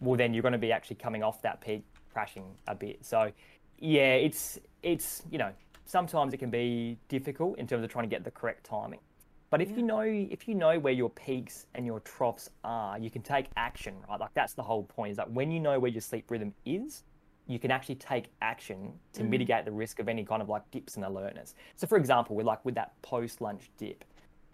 well, 0.00 0.16
then 0.16 0.34
you're 0.34 0.42
going 0.42 0.52
to 0.52 0.58
be 0.58 0.72
actually 0.72 0.96
coming 0.96 1.22
off 1.22 1.40
that 1.40 1.62
peak, 1.62 1.82
crashing 2.12 2.44
a 2.68 2.74
bit. 2.74 3.04
So, 3.04 3.32
yeah, 3.78 4.14
it's 4.14 4.58
it's 4.82 5.22
you 5.30 5.38
know 5.38 5.52
sometimes 5.86 6.34
it 6.34 6.36
can 6.36 6.50
be 6.50 6.98
difficult 7.08 7.58
in 7.58 7.66
terms 7.66 7.82
of 7.82 7.90
trying 7.90 8.04
to 8.04 8.10
get 8.10 8.24
the 8.24 8.30
correct 8.30 8.64
timing. 8.64 9.00
But 9.50 9.62
if 9.62 9.70
you 9.76 9.82
know 9.82 10.00
if 10.00 10.48
you 10.48 10.54
know 10.54 10.78
where 10.78 10.92
your 10.92 11.10
peaks 11.10 11.66
and 11.74 11.86
your 11.86 12.00
troughs 12.00 12.50
are, 12.64 12.98
you 12.98 13.10
can 13.10 13.22
take 13.22 13.46
action, 13.56 13.94
right? 14.08 14.18
Like 14.18 14.34
that's 14.34 14.54
the 14.54 14.62
whole 14.62 14.82
point. 14.82 15.12
Is 15.12 15.16
that 15.16 15.30
when 15.30 15.50
you 15.50 15.60
know 15.60 15.78
where 15.78 15.90
your 15.90 16.00
sleep 16.00 16.30
rhythm 16.30 16.52
is, 16.64 17.04
you 17.46 17.58
can 17.58 17.70
actually 17.70 17.94
take 17.94 18.26
action 18.42 18.92
to 19.12 19.22
mm. 19.22 19.28
mitigate 19.28 19.64
the 19.64 19.72
risk 19.72 20.00
of 20.00 20.08
any 20.08 20.24
kind 20.24 20.42
of 20.42 20.48
like 20.48 20.68
dips 20.70 20.96
in 20.96 21.04
alertness. 21.04 21.54
So, 21.76 21.86
for 21.86 21.96
example, 21.96 22.34
with 22.34 22.46
like 22.46 22.64
with 22.64 22.74
that 22.74 23.00
post 23.02 23.40
lunch 23.40 23.70
dip, 23.78 24.04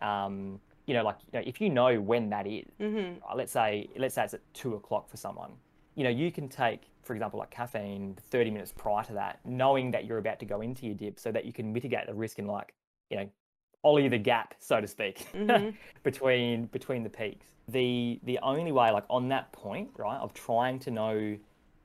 um, 0.02 0.61
you 0.87 0.94
know, 0.94 1.02
like 1.02 1.16
you 1.33 1.40
know, 1.40 1.44
if 1.46 1.61
you 1.61 1.70
know 1.70 2.00
when 2.00 2.28
that 2.31 2.46
is, 2.46 2.66
right, 2.78 3.37
let's 3.37 3.52
say 3.52 3.88
let's 3.96 4.14
say 4.14 4.24
it's 4.24 4.35
at 4.35 4.40
two 4.52 4.74
o'clock 4.74 5.09
for 5.09 5.16
someone, 5.16 5.52
you 5.94 6.05
know, 6.05 6.11
you 6.11 6.31
can 6.31 6.48
take, 6.48 6.83
for 7.02 7.14
example, 7.14 7.38
like 7.38 7.50
caffeine 7.50 8.16
30 8.31 8.50
minutes 8.50 8.72
prior 8.76 9.05
to 9.05 9.14
that, 9.14 9.40
knowing 9.44 9.90
that 9.92 10.05
you're 10.05 10.18
about 10.18 10.38
to 10.40 10.46
go 10.46 10.61
into 10.61 10.85
your 10.85 10.94
dip, 10.94 11.18
so 11.18 11.33
that 11.33 11.46
you 11.46 11.52
can 11.52 11.72
mitigate 11.72 12.07
the 12.07 12.14
risk 12.14 12.38
and 12.38 12.48
like, 12.48 12.74
you 13.11 13.16
know, 13.16 13.28
ollie 13.85 14.09
the 14.09 14.18
gap, 14.18 14.55
so 14.59 14.81
to 14.81 14.87
speak, 14.87 15.27
mm-hmm. 15.35 15.71
between 16.03 16.66
between 16.66 17.03
the 17.03 17.11
peaks. 17.11 17.47
The 17.68 18.21
the 18.25 18.38
only 18.42 18.73
way, 18.73 18.90
like 18.90 19.05
on 19.09 19.29
that 19.29 19.53
point, 19.53 19.90
right, 19.97 20.18
of 20.18 20.35
trying 20.35 20.79
to 20.81 20.90
know 20.90 21.37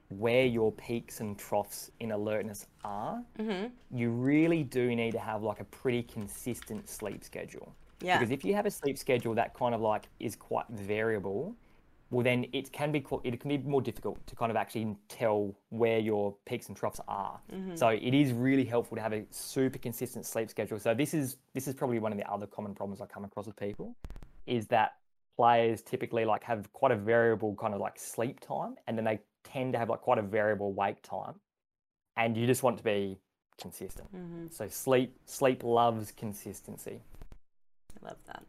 where 0.10 0.46
your 0.46 0.72
peaks 0.72 1.20
and 1.20 1.38
troughs 1.38 1.92
in 2.00 2.12
alertness 2.12 2.66
are, 2.86 3.22
mm-hmm. 3.40 3.68
you 3.92 4.10
really 4.10 4.64
do 4.64 4.96
need 4.96 5.12
to 5.12 5.20
have 5.20 5.44
like 5.44 5.60
a 5.60 5.66
pretty 5.66 6.04
consistent 6.04 6.90
sleep 6.90 7.24
schedule. 7.24 7.76
Yeah. 8.02 8.18
Because 8.18 8.32
if 8.32 8.46
you 8.46 8.54
have 8.54 8.66
a 8.66 8.72
sleep 8.72 8.98
schedule 8.98 9.34
that 9.36 9.54
kind 9.54 9.76
of 9.76 9.82
like 9.82 10.08
is 10.20 10.36
quite 10.36 10.66
variable, 10.70 11.56
well 12.10 12.24
then 12.24 12.46
it 12.54 12.72
can 12.72 12.92
be 12.92 13.06
it 13.24 13.40
can 13.40 13.50
be 13.50 13.58
more 13.58 13.82
difficult 13.82 14.26
to 14.28 14.36
kind 14.36 14.50
of 14.50 14.56
actually 14.56 14.96
tell 15.10 15.54
where 15.70 16.00
your 16.00 16.36
peaks 16.46 16.68
and 16.68 16.78
troughs 16.78 17.02
are. 17.08 17.40
Mm-hmm. 17.54 17.76
So 17.76 17.90
it 17.90 18.14
is 18.14 18.32
really 18.32 18.66
helpful 18.66 18.96
to 18.96 19.02
have 19.02 19.14
a 19.14 19.24
super 19.32 19.78
consistent 19.78 20.26
sleep 20.26 20.50
schedule. 20.50 20.80
So 20.80 20.94
this 20.94 21.14
is 21.14 21.38
this 21.54 21.68
is 21.68 21.74
probably 21.74 22.00
one 22.00 22.12
of 22.12 22.18
the 22.18 22.30
other 22.32 22.48
common 22.48 22.74
problems 22.74 23.02
I 23.02 23.06
come 23.06 23.26
across 23.26 23.46
with 23.46 23.58
people 23.58 23.96
is 24.46 24.68
that 24.68 24.94
players 25.36 25.82
typically 25.82 26.26
like 26.26 26.44
have 26.44 26.72
quite 26.74 26.92
a 26.92 26.96
variable 26.96 27.56
kind 27.56 27.74
of 27.74 27.82
like 27.82 28.00
sleep 28.00 28.40
time 28.40 28.76
and 28.88 28.98
then 28.98 29.06
they 29.06 29.20
tend 29.44 29.74
to 29.74 29.80
have 29.80 29.90
like 29.90 30.02
quite 30.02 30.18
a 30.18 30.22
variable 30.22 30.74
wake 30.74 31.02
time 31.04 31.36
and 32.16 32.36
you 32.36 32.48
just 32.48 32.64
want 32.64 32.78
to 32.78 32.84
be 32.84 33.20
consistent. 33.60 34.08
Mm-hmm. 34.16 34.48
So 34.50 34.68
sleep 34.70 35.18
sleep 35.26 35.64
loves 35.64 36.12
consistency. 36.12 37.02
I 38.02 38.08
love 38.08 38.18
that. 38.28 38.44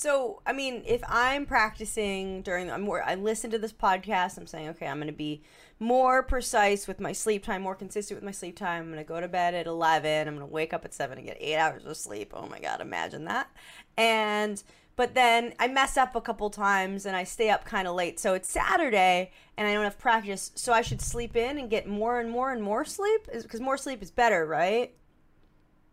So, 0.00 0.40
I 0.46 0.54
mean, 0.54 0.82
if 0.86 1.02
I'm 1.06 1.44
practicing 1.44 2.40
during, 2.40 2.70
I'm 2.70 2.80
more, 2.80 3.02
I 3.02 3.16
listen 3.16 3.50
to 3.50 3.58
this 3.58 3.74
podcast. 3.74 4.38
I'm 4.38 4.46
saying, 4.46 4.70
okay, 4.70 4.86
I'm 4.86 4.96
going 4.96 5.08
to 5.08 5.12
be 5.12 5.42
more 5.78 6.22
precise 6.22 6.88
with 6.88 7.00
my 7.00 7.12
sleep 7.12 7.44
time, 7.44 7.60
more 7.60 7.74
consistent 7.74 8.16
with 8.16 8.24
my 8.24 8.30
sleep 8.30 8.56
time. 8.56 8.84
I'm 8.84 8.92
going 8.92 9.04
to 9.04 9.06
go 9.06 9.20
to 9.20 9.28
bed 9.28 9.52
at 9.52 9.66
11. 9.66 10.26
I'm 10.26 10.36
going 10.36 10.48
to 10.48 10.50
wake 10.50 10.72
up 10.72 10.86
at 10.86 10.94
7 10.94 11.18
and 11.18 11.26
get 11.26 11.36
eight 11.38 11.58
hours 11.58 11.84
of 11.84 11.98
sleep. 11.98 12.32
Oh 12.34 12.46
my 12.46 12.58
God, 12.58 12.80
imagine 12.80 13.26
that. 13.26 13.50
And, 13.98 14.62
but 14.96 15.14
then 15.14 15.52
I 15.58 15.68
mess 15.68 15.98
up 15.98 16.16
a 16.16 16.22
couple 16.22 16.48
times 16.48 17.04
and 17.04 17.14
I 17.14 17.24
stay 17.24 17.50
up 17.50 17.66
kind 17.66 17.86
of 17.86 17.94
late. 17.94 18.18
So 18.18 18.32
it's 18.32 18.50
Saturday 18.50 19.32
and 19.58 19.68
I 19.68 19.74
don't 19.74 19.84
have 19.84 19.98
practice. 19.98 20.50
So 20.54 20.72
I 20.72 20.80
should 20.80 21.02
sleep 21.02 21.36
in 21.36 21.58
and 21.58 21.68
get 21.68 21.86
more 21.86 22.20
and 22.20 22.30
more 22.30 22.52
and 22.52 22.62
more 22.62 22.86
sleep 22.86 23.28
because 23.30 23.60
more 23.60 23.76
sleep 23.76 24.02
is 24.02 24.10
better, 24.10 24.46
right? 24.46 24.94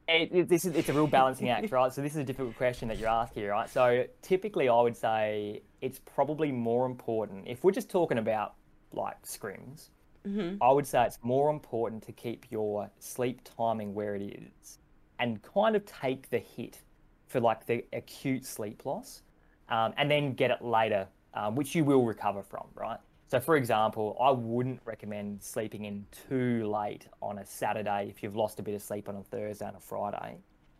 It, 0.08 0.30
it, 0.32 0.50
this 0.50 0.64
is 0.66 0.76
it's 0.76 0.90
a 0.90 0.94
real 0.94 1.08
balancing 1.08 1.50
act, 1.50 1.72
right? 1.72 1.92
So 1.92 2.02
this 2.02 2.14
is 2.14 2.20
a 2.20 2.24
difficult 2.24 2.56
question 2.56 2.88
that 2.88 2.98
you're 2.98 3.10
asking, 3.10 3.46
right? 3.46 3.70
So 3.70 4.06
typically, 4.22 4.70
I 4.70 4.82
would 4.82 4.96
say 4.96 5.62
it's 5.82 6.00
probably 6.00 6.52
more 6.52 6.86
important 6.86 7.48
if 7.48 7.64
we're 7.64 7.72
just 7.72 7.90
talking 7.90 8.18
about 8.18 8.56
like 8.94 9.22
scrims. 9.24 9.90
Mm-hmm. 10.26 10.62
I 10.62 10.72
would 10.72 10.88
say 10.88 11.06
it's 11.06 11.20
more 11.22 11.50
important 11.50 12.04
to 12.04 12.12
keep 12.12 12.46
your 12.50 12.90
sleep 13.00 13.42
timing 13.58 13.94
where 13.94 14.16
it 14.16 14.22
is, 14.22 14.80
and 15.20 15.42
kind 15.42 15.76
of 15.76 15.86
take 15.86 16.30
the 16.30 16.40
hit 16.40 16.80
for 17.28 17.40
like 17.40 17.66
the 17.66 17.86
acute 17.94 18.46
sleep 18.46 18.86
loss, 18.86 19.24
um, 19.70 19.94
and 19.98 20.10
then 20.10 20.34
get 20.34 20.52
it 20.52 20.62
later, 20.62 21.08
um, 21.34 21.56
which 21.56 21.76
you 21.76 21.84
will 21.84 22.06
recover 22.06 22.44
from, 22.44 22.66
right? 22.76 23.00
So, 23.30 23.42
for 23.42 23.58
example, 23.58 24.16
I 24.22 24.32
wouldn't 24.32 24.80
recommend 24.86 25.44
sleeping 25.44 25.84
in 25.84 26.06
too 26.30 26.66
late 26.66 27.08
on 27.22 27.40
a 27.40 27.46
Saturday 27.46 28.08
if 28.10 28.24
you've 28.24 28.38
lost 28.38 28.60
a 28.60 28.64
bit 28.64 28.74
of 28.74 28.82
sleep 28.82 29.10
on 29.10 29.18
a 29.18 29.24
Thursday 29.24 29.68
and 29.68 29.76
a 29.76 29.82
Friday. 29.82 30.38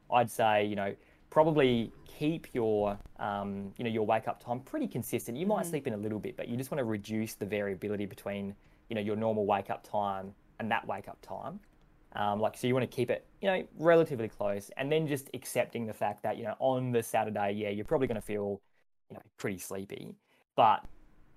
I'd 0.10 0.32
say, 0.32 0.66
you 0.66 0.78
know, 0.78 0.96
probably 1.30 1.92
keep 2.06 2.48
your, 2.54 2.98
um, 3.20 3.74
you 3.78 3.84
know, 3.84 3.90
your 3.90 4.06
wake 4.06 4.30
up 4.30 4.42
time 4.42 4.62
pretty 4.62 4.88
consistent. 4.88 5.38
You 5.38 5.46
might 5.46 5.64
mm-hmm. 5.64 5.72
sleep 5.72 5.88
in 5.88 5.94
a 5.94 5.98
little 5.98 6.20
bit, 6.20 6.38
but 6.38 6.48
you 6.48 6.56
just 6.56 6.72
want 6.72 6.80
to 6.80 6.86
reduce 6.86 7.34
the 7.34 7.46
variability 7.46 8.06
between, 8.06 8.56
you 8.88 8.96
know, 8.96 9.02
your 9.02 9.18
normal 9.18 9.46
wake 9.46 9.70
up 9.70 9.84
time 9.84 10.34
and 10.60 10.72
that 10.72 10.88
wake 10.88 11.10
up 11.10 11.18
time. 11.22 11.60
Um, 12.14 12.40
like, 12.40 12.56
so 12.56 12.66
you 12.66 12.74
want 12.74 12.90
to 12.90 12.96
keep 12.96 13.10
it, 13.10 13.26
you 13.42 13.50
know, 13.50 13.68
relatively 13.78 14.30
close, 14.30 14.72
and 14.78 14.90
then 14.90 15.06
just 15.06 15.30
accepting 15.34 15.86
the 15.86 15.94
fact 15.94 16.24
that, 16.24 16.38
you 16.38 16.44
know, 16.46 16.56
on 16.60 16.94
the 16.94 17.04
Saturday, 17.04 17.52
yeah, 17.52 17.70
you're 17.70 17.84
probably 17.84 18.08
going 18.08 18.16
to 18.16 18.22
feel, 18.22 18.62
you 19.10 19.16
know, 19.16 19.22
pretty 19.38 19.58
sleepy, 19.58 20.16
but 20.56 20.86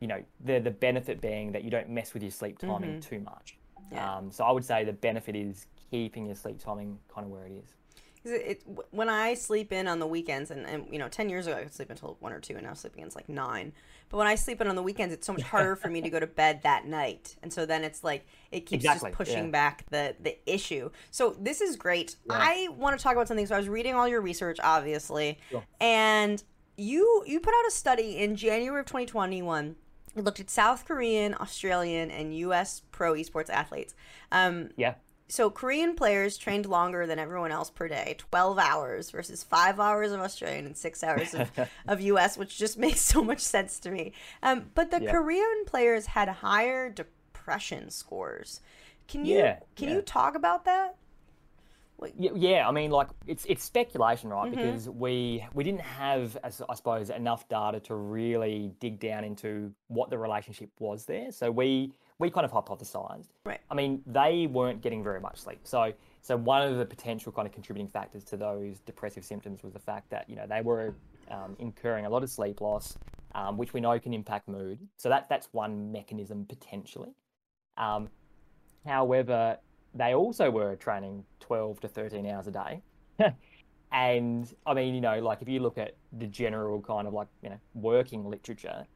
you 0.01 0.09
know, 0.09 0.23
the 0.45 0.59
the 0.59 0.71
benefit 0.71 1.21
being 1.21 1.53
that 1.53 1.63
you 1.63 1.71
don't 1.71 1.89
mess 1.89 2.15
with 2.15 2.23
your 2.23 2.33
sleep 2.33 2.59
timing 2.59 2.99
mm-hmm. 2.99 3.01
too 3.01 3.21
much. 3.21 3.57
Yeah. 3.93 4.17
Um, 4.17 4.31
so 4.31 4.45
I 4.45 4.51
would 4.51 4.65
say 4.65 4.85
the 4.85 4.93
benefit 4.93 5.37
is 5.37 5.67
keeping 5.91 6.27
your 6.27 6.35
sleep 6.35 6.59
timing 6.59 6.99
kind 7.13 7.27
of 7.27 7.31
where 7.31 7.47
it 7.47 7.53
is. 7.53 7.75
It, 8.23 8.29
it, 8.29 8.63
when 8.91 9.09
I 9.09 9.33
sleep 9.33 9.73
in 9.73 9.89
on 9.89 9.99
the 9.99 10.07
weekends, 10.07 10.51
and, 10.51 10.67
and 10.67 10.87
you 10.91 10.99
know, 10.99 11.09
ten 11.09 11.29
years 11.29 11.47
ago 11.47 11.57
I 11.57 11.63
could 11.63 11.75
sleep 11.75 11.91
until 11.91 12.17
one 12.21 12.33
or 12.33 12.41
two, 12.41 12.55
and 12.55 12.65
now 12.65 12.75
sleeping 12.75 13.05
is 13.05 13.17
like 13.17 13.29
nine. 13.29 13.73
But 14.11 14.19
when 14.19 14.27
I 14.27 14.35
sleep 14.35 14.61
in 14.61 14.67
on 14.67 14.75
the 14.75 14.83
weekends, 14.83 15.15
it's 15.15 15.27
so 15.27 15.33
much 15.33 15.43
harder 15.43 15.77
for 15.77 15.89
me 15.89 16.03
to 16.03 16.11
go 16.11 16.21
to 16.21 16.27
bed 16.27 16.63
that 16.63 16.87
night, 16.87 17.37
and 17.43 17.53
so 17.53 17.65
then 17.65 17.83
it's 17.83 18.05
like 18.05 18.27
it 18.51 18.61
keeps 18.61 18.85
exactly. 18.85 19.11
just 19.11 19.17
pushing 19.17 19.47
yeah. 19.47 19.51
back 19.51 19.85
the 19.91 20.15
the 20.21 20.37
issue. 20.47 20.91
So 21.11 21.35
this 21.39 21.61
is 21.61 21.77
great. 21.77 22.17
Yeah. 22.27 22.37
I 22.39 22.69
want 22.77 22.99
to 22.99 23.03
talk 23.03 23.13
about 23.13 23.29
something. 23.29 23.47
So 23.47 23.55
I 23.55 23.59
was 23.59 23.69
reading 23.69 23.95
all 23.95 24.07
your 24.07 24.21
research, 24.21 24.59
obviously, 24.63 25.39
sure. 25.51 25.65
and 25.81 26.43
you 26.77 27.25
you 27.27 27.41
put 27.41 27.55
out 27.55 27.67
a 27.67 27.71
study 27.71 28.19
in 28.19 28.37
January 28.37 28.81
of 28.81 28.87
2021 28.87 29.77
it 30.17 30.25
looked 30.25 30.41
at 30.41 30.51
South 30.51 30.87
Korean, 30.87 31.35
Australian, 31.35 32.11
and 32.11 32.37
U.S. 32.39 32.83
pro 32.91 33.15
esports 33.15 33.51
athletes. 33.51 33.95
Um, 34.33 34.71
yeah. 34.77 34.95
So 35.29 35.49
Korean 35.49 35.95
players 35.95 36.37
trained 36.37 36.67
longer 36.67 37.07
than 37.07 37.21
everyone 37.21 37.53
else 37.53 37.71
per 37.71 37.87
day, 37.87 38.17
12 38.19 38.59
hours 38.59 39.11
versus 39.11 39.45
five 39.45 39.79
hours 39.79 40.11
of 40.11 40.21
Australian 40.21 40.67
and 40.67 40.77
six 40.77 41.05
hours 41.05 41.35
of, 41.35 41.51
of 41.87 42.01
U.S., 42.01 42.37
which 42.37 42.59
just 42.59 42.77
makes 42.79 43.01
so 43.01 43.23
much 43.23 43.39
sense 43.39 43.79
to 43.81 43.91
me. 43.93 44.13
Um, 44.43 44.71
but 44.75 44.91
the 44.91 45.01
yeah. 45.01 45.13
Korean 45.13 45.65
players 45.67 46.07
had 46.07 46.29
higher 46.29 46.91
depression 46.91 47.91
scores. 47.91 48.61
Can 49.07 49.25
you 49.25 49.39
yeah, 49.39 49.59
can 49.77 49.89
yeah. 49.89 49.97
you 49.97 50.03
talk 50.03 50.35
about 50.35 50.65
that? 50.65 50.97
Yeah, 52.19 52.31
yeah, 52.35 52.69
I 52.69 52.73
mean, 52.73 52.91
like 52.91 53.09
it's 53.27 53.45
it's 53.47 53.65
speculation, 53.65 54.31
right? 54.31 54.51
Mm-hmm. 54.51 54.61
Because 54.61 54.89
we 54.89 55.47
we 55.55 55.65
didn't 55.65 55.83
have, 55.83 56.37
as 56.43 56.63
I 56.69 56.75
suppose, 56.75 57.11
enough 57.11 57.49
data 57.49 57.81
to 57.81 57.95
really 57.95 58.73
dig 58.81 59.01
down 59.01 59.25
into 59.25 59.73
what 59.89 60.11
the 60.11 60.19
relationship 60.19 60.71
was 60.79 61.05
there. 61.05 61.31
So 61.33 61.51
we 61.51 61.93
we 62.19 62.31
kind 62.31 62.45
of 62.45 62.53
hypothesized. 62.53 63.29
Right. 63.45 63.61
I 63.71 63.75
mean, 63.75 64.03
they 64.07 64.47
weren't 64.47 64.83
getting 64.83 65.03
very 65.03 65.21
much 65.21 65.41
sleep. 65.41 65.61
So 65.65 65.93
so 66.23 66.37
one 66.37 66.63
of 66.63 66.77
the 66.77 66.85
potential 66.85 67.33
kind 67.33 67.47
of 67.47 67.53
contributing 67.53 67.89
factors 67.89 68.25
to 68.25 68.37
those 68.37 68.81
depressive 68.81 69.25
symptoms 69.25 69.63
was 69.63 69.73
the 69.73 69.79
fact 69.79 70.11
that 70.11 70.29
you 70.29 70.37
know 70.37 70.47
they 70.49 70.61
were 70.61 70.95
um, 71.31 71.57
incurring 71.59 72.07
a 72.07 72.11
lot 72.11 72.23
of 72.23 72.31
sleep 72.31 72.61
loss, 72.61 72.97
um, 73.35 73.57
which 73.57 73.73
we 73.73 73.81
know 73.81 73.99
can 73.99 74.13
impact 74.13 74.49
mood. 74.49 74.79
So 74.97 75.09
that 75.09 75.29
that's 75.29 75.49
one 75.53 75.93
mechanism 75.93 76.45
potentially. 76.45 77.11
Um, 77.77 78.11
however, 78.87 79.59
they 79.95 80.15
also 80.15 80.51
were 80.51 80.77
training 80.77 81.25
12 81.41 81.81
to 81.81 81.89
13 81.89 82.27
hours 82.27 82.47
a 82.47 82.51
day. 82.51 82.83
and 83.93 84.55
I 84.67 84.75
mean, 84.75 84.95
you 84.95 85.01
know, 85.01 85.19
like 85.21 85.43
if 85.43 85.49
you 85.49 85.61
look 85.61 85.79
at 85.79 85.97
the 86.19 86.27
general 86.27 86.81
kind 86.81 87.07
of 87.07 87.15
like, 87.15 87.29
you 87.43 87.51
know, 87.51 87.59
working 87.75 88.25
literature, 88.25 88.87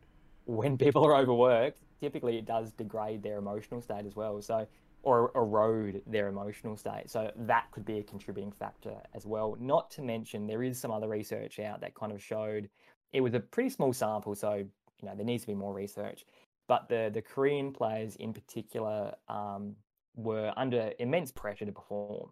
when 0.45 0.79
people 0.85 1.05
are 1.05 1.17
overworked, 1.17 1.81
typically 2.01 2.39
it 2.39 2.47
does 2.47 2.73
degrade 2.73 3.23
their 3.23 3.39
emotional 3.39 3.81
state 3.81 4.07
as 4.07 4.15
well. 4.15 4.41
So, 4.41 4.67
or 5.03 5.31
erode 5.35 6.01
their 6.07 6.29
emotional 6.29 6.77
state. 6.77 7.11
So 7.11 7.31
that 7.37 7.71
could 7.73 7.85
be 7.85 7.99
a 7.99 8.03
contributing 8.03 8.53
factor 8.53 8.95
as 9.15 9.27
well. 9.27 9.55
Not 9.61 9.91
to 9.93 10.03
mention, 10.03 10.47
there 10.47 10.63
is 10.63 10.79
some 10.79 10.91
other 10.91 11.09
research 11.09 11.59
out 11.59 11.83
that 11.83 11.95
kind 11.95 12.11
of 12.11 12.23
showed 12.23 12.71
it 13.13 13.21
was 13.21 13.35
a 13.35 13.41
pretty 13.41 13.69
small 13.69 13.93
sample. 13.93 14.35
So, 14.35 14.55
you 14.55 15.09
know, 15.09 15.15
there 15.15 15.27
needs 15.27 15.43
to 15.43 15.49
be 15.49 15.55
more 15.55 15.75
research. 15.75 16.25
But 16.67 16.89
the, 16.89 17.11
the 17.13 17.21
Korean 17.21 17.71
players 17.71 18.17
in 18.17 18.33
particular 18.33 19.15
um, 19.29 19.77
were 20.15 20.53
under 20.57 20.93
immense 20.99 21.33
pressure 21.33 21.65
to 21.65 21.73
perform. 21.73 22.31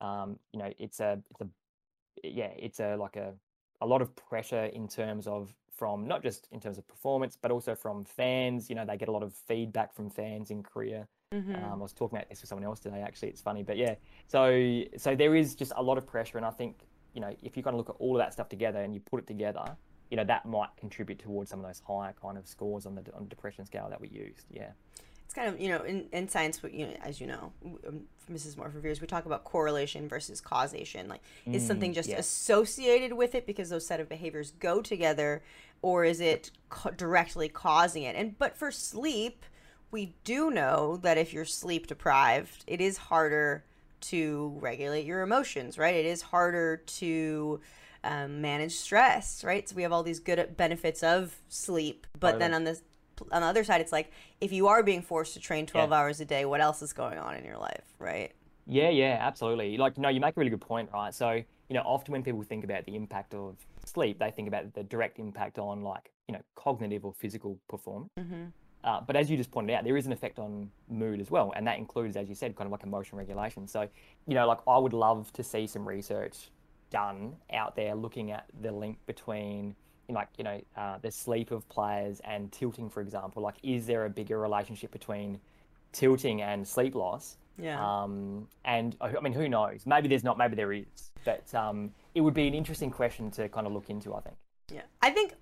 Um, 0.00 0.38
you 0.52 0.58
know, 0.58 0.72
it's 0.78 1.00
a, 1.00 1.20
it's 1.30 1.40
a, 1.40 1.48
yeah, 2.22 2.50
it's 2.56 2.80
a 2.80 2.96
like 2.96 3.16
a, 3.16 3.34
a 3.80 3.86
lot 3.86 4.02
of 4.02 4.14
pressure 4.16 4.64
in 4.64 4.88
terms 4.88 5.26
of 5.26 5.54
from 5.76 6.08
not 6.08 6.22
just 6.22 6.48
in 6.50 6.60
terms 6.60 6.78
of 6.78 6.86
performance, 6.88 7.38
but 7.40 7.50
also 7.50 7.74
from 7.74 8.04
fans. 8.04 8.68
You 8.68 8.76
know, 8.76 8.84
they 8.84 8.96
get 8.96 9.08
a 9.08 9.12
lot 9.12 9.22
of 9.22 9.34
feedback 9.34 9.94
from 9.94 10.10
fans 10.10 10.50
in 10.50 10.62
Korea. 10.62 11.06
Mm-hmm. 11.32 11.54
Um, 11.54 11.72
I 11.72 11.76
was 11.76 11.92
talking 11.92 12.16
about 12.16 12.28
this 12.28 12.40
with 12.40 12.48
someone 12.48 12.64
else 12.64 12.80
today. 12.80 13.02
Actually, 13.02 13.28
it's 13.28 13.42
funny, 13.42 13.62
but 13.62 13.76
yeah. 13.76 13.94
So, 14.26 14.82
so 14.96 15.14
there 15.14 15.36
is 15.36 15.54
just 15.54 15.72
a 15.76 15.82
lot 15.82 15.98
of 15.98 16.06
pressure, 16.06 16.38
and 16.38 16.46
I 16.46 16.50
think 16.50 16.86
you 17.14 17.20
know 17.20 17.34
if 17.42 17.56
you 17.56 17.62
kind 17.62 17.74
of 17.74 17.78
look 17.78 17.90
at 17.90 17.96
all 17.98 18.16
of 18.16 18.20
that 18.20 18.32
stuff 18.32 18.48
together 18.48 18.80
and 18.80 18.94
you 18.94 19.00
put 19.00 19.20
it 19.20 19.26
together, 19.26 19.76
you 20.10 20.16
know 20.16 20.24
that 20.24 20.46
might 20.46 20.70
contribute 20.76 21.18
towards 21.18 21.50
some 21.50 21.60
of 21.60 21.66
those 21.66 21.82
higher 21.86 22.14
kind 22.20 22.38
of 22.38 22.46
scores 22.46 22.86
on 22.86 22.94
the 22.94 23.02
on 23.14 23.24
the 23.24 23.28
depression 23.28 23.64
scale 23.64 23.88
that 23.90 24.00
we 24.00 24.08
used. 24.08 24.46
Yeah 24.50 24.70
it's 25.28 25.34
kind 25.34 25.46
of 25.46 25.60
you 25.60 25.68
know 25.68 25.82
in, 25.82 26.06
in 26.10 26.26
science 26.26 26.58
you 26.72 26.86
know 26.86 26.94
as 27.02 27.20
you 27.20 27.26
know 27.26 27.52
mrs 28.32 28.56
moore 28.56 28.70
for 28.70 28.80
years 28.80 29.02
we 29.02 29.06
talk 29.06 29.26
about 29.26 29.44
correlation 29.44 30.08
versus 30.08 30.40
causation. 30.40 31.06
Like 31.06 31.20
mm, 31.46 31.54
is 31.54 31.66
something 31.66 31.92
just 31.92 32.08
associated 32.08 33.12
with 33.12 33.34
it 33.34 33.46
because 33.46 33.68
those 33.68 33.86
set 33.86 34.00
of 34.00 34.08
behaviors 34.08 34.52
go 34.52 34.80
together 34.80 35.42
or 35.82 36.06
is 36.06 36.22
it 36.22 36.50
co- 36.70 36.92
directly 36.92 37.50
causing 37.50 38.04
it? 38.04 38.16
And 38.16 38.38
but 38.38 38.56
for 38.56 38.70
sleep 38.70 39.44
we 39.90 40.14
do 40.24 40.50
know 40.50 40.96
that 41.02 41.18
if 41.18 41.34
you're 41.34 41.44
sleep 41.44 41.88
deprived 41.88 42.64
it 42.66 42.80
is 42.80 42.96
harder 42.96 43.64
to 44.00 44.56
regulate 44.62 45.04
your 45.04 45.20
emotions 45.20 45.76
right? 45.76 45.94
It 45.94 46.06
is 46.06 46.22
harder 46.22 46.78
to 46.78 47.60
um, 48.02 48.40
manage 48.40 48.76
stress 48.76 49.44
right? 49.44 49.68
So 49.68 49.76
we 49.76 49.82
have 49.82 49.92
all 49.92 50.02
these 50.02 50.20
good 50.20 50.56
benefits 50.56 51.02
of 51.02 51.36
sleep 51.50 52.06
but 52.18 52.38
then 52.38 52.54
on 52.54 52.64
the 52.64 52.80
on 53.32 53.42
the 53.42 53.46
other 53.46 53.64
side, 53.64 53.80
it's 53.80 53.92
like 53.92 54.10
if 54.40 54.52
you 54.52 54.68
are 54.68 54.82
being 54.82 55.02
forced 55.02 55.34
to 55.34 55.40
train 55.40 55.66
12 55.66 55.90
yeah. 55.90 55.96
hours 55.96 56.20
a 56.20 56.24
day, 56.24 56.44
what 56.44 56.60
else 56.60 56.82
is 56.82 56.92
going 56.92 57.18
on 57.18 57.34
in 57.36 57.44
your 57.44 57.58
life, 57.58 57.84
right? 57.98 58.32
Yeah, 58.66 58.90
yeah, 58.90 59.18
absolutely. 59.20 59.76
Like, 59.78 59.96
no, 59.96 60.08
you 60.08 60.20
make 60.20 60.36
a 60.36 60.40
really 60.40 60.50
good 60.50 60.60
point, 60.60 60.90
right? 60.92 61.14
So, 61.14 61.30
you 61.32 61.74
know, 61.74 61.80
often 61.80 62.12
when 62.12 62.22
people 62.22 62.42
think 62.42 62.64
about 62.64 62.84
the 62.84 62.94
impact 62.94 63.34
of 63.34 63.56
sleep, 63.84 64.18
they 64.18 64.30
think 64.30 64.46
about 64.46 64.74
the 64.74 64.82
direct 64.82 65.18
impact 65.18 65.58
on 65.58 65.82
like, 65.82 66.12
you 66.28 66.34
know, 66.34 66.42
cognitive 66.54 67.04
or 67.04 67.14
physical 67.14 67.58
performance. 67.68 68.10
Mm-hmm. 68.18 68.44
Uh, 68.84 69.00
but 69.00 69.16
as 69.16 69.30
you 69.30 69.36
just 69.36 69.50
pointed 69.50 69.74
out, 69.74 69.84
there 69.84 69.96
is 69.96 70.06
an 70.06 70.12
effect 70.12 70.38
on 70.38 70.70
mood 70.88 71.20
as 71.20 71.30
well. 71.30 71.52
And 71.56 71.66
that 71.66 71.78
includes, 71.78 72.16
as 72.16 72.28
you 72.28 72.34
said, 72.34 72.54
kind 72.56 72.66
of 72.66 72.72
like 72.72 72.84
emotion 72.84 73.18
regulation. 73.18 73.66
So, 73.66 73.88
you 74.26 74.34
know, 74.34 74.46
like 74.46 74.58
I 74.68 74.78
would 74.78 74.92
love 74.92 75.32
to 75.32 75.42
see 75.42 75.66
some 75.66 75.86
research 75.88 76.50
done 76.90 77.34
out 77.52 77.74
there 77.74 77.94
looking 77.94 78.30
at 78.30 78.46
the 78.60 78.70
link 78.70 78.98
between 79.06 79.74
like 80.14 80.28
you 80.38 80.44
know 80.44 80.60
uh, 80.76 80.98
the 80.98 81.10
sleep 81.10 81.50
of 81.50 81.68
players 81.68 82.20
and 82.20 82.50
tilting, 82.52 82.88
for 82.90 83.00
example. 83.00 83.42
Like, 83.42 83.56
is 83.62 83.86
there 83.86 84.04
a 84.04 84.10
bigger 84.10 84.38
relationship 84.38 84.90
between 84.90 85.40
tilting 85.92 86.42
and 86.42 86.66
sleep 86.66 86.94
loss? 86.94 87.36
Yeah. 87.58 87.78
Um, 87.80 88.48
and 88.64 88.96
I 89.00 89.16
I 89.16 89.20
mean, 89.20 89.32
who 89.32 89.48
knows? 89.48 89.86
Maybe 89.86 90.08
there's 90.08 90.24
not. 90.24 90.38
Maybe 90.38 90.56
there 90.56 90.72
is. 90.72 91.12
But 91.24 91.52
um, 91.54 91.92
it 92.14 92.20
would 92.20 92.34
be 92.34 92.46
an 92.46 92.54
interesting 92.54 92.90
question 92.90 93.30
to 93.32 93.48
kind 93.48 93.66
of 93.66 93.72
look 93.72 93.90
into. 93.90 94.14
I 94.14 94.20
think. 94.20 94.36
Yeah. 94.72 94.82
I 95.02 95.10
think 95.10 95.32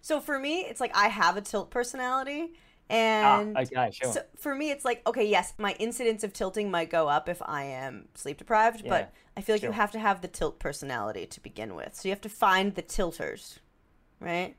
so 0.00 0.20
for 0.20 0.38
me 0.38 0.60
it's 0.60 0.80
like 0.80 0.96
I 0.96 1.08
have 1.08 1.36
a 1.36 1.40
tilt 1.40 1.70
personality 1.70 2.52
Ah, 2.88 3.40
and 3.40 3.56
okay, 3.58 3.90
sure. 3.90 4.12
so 4.12 4.20
for 4.36 4.54
me 4.54 4.70
it's 4.70 4.84
like 4.84 5.02
okay, 5.08 5.26
yes, 5.26 5.54
my 5.58 5.74
incidence 5.80 6.22
of 6.22 6.32
tilting 6.32 6.70
might 6.70 6.88
go 6.88 7.08
up 7.08 7.28
if 7.28 7.42
I 7.42 7.64
am 7.64 8.08
sleep 8.14 8.38
deprived, 8.38 8.82
Yeah, 8.84 8.90
but 8.90 9.12
I 9.36 9.40
feel 9.40 9.56
like 9.56 9.62
you 9.62 9.72
have 9.72 9.90
to 9.92 9.98
have 9.98 10.20
the 10.20 10.28
tilt 10.28 10.60
personality 10.60 11.26
to 11.26 11.40
begin 11.40 11.74
with. 11.74 11.96
So 11.96 12.08
you 12.08 12.12
have 12.12 12.20
to 12.20 12.28
find 12.28 12.76
the 12.76 12.82
tilters, 12.82 13.58
right? 14.20 14.56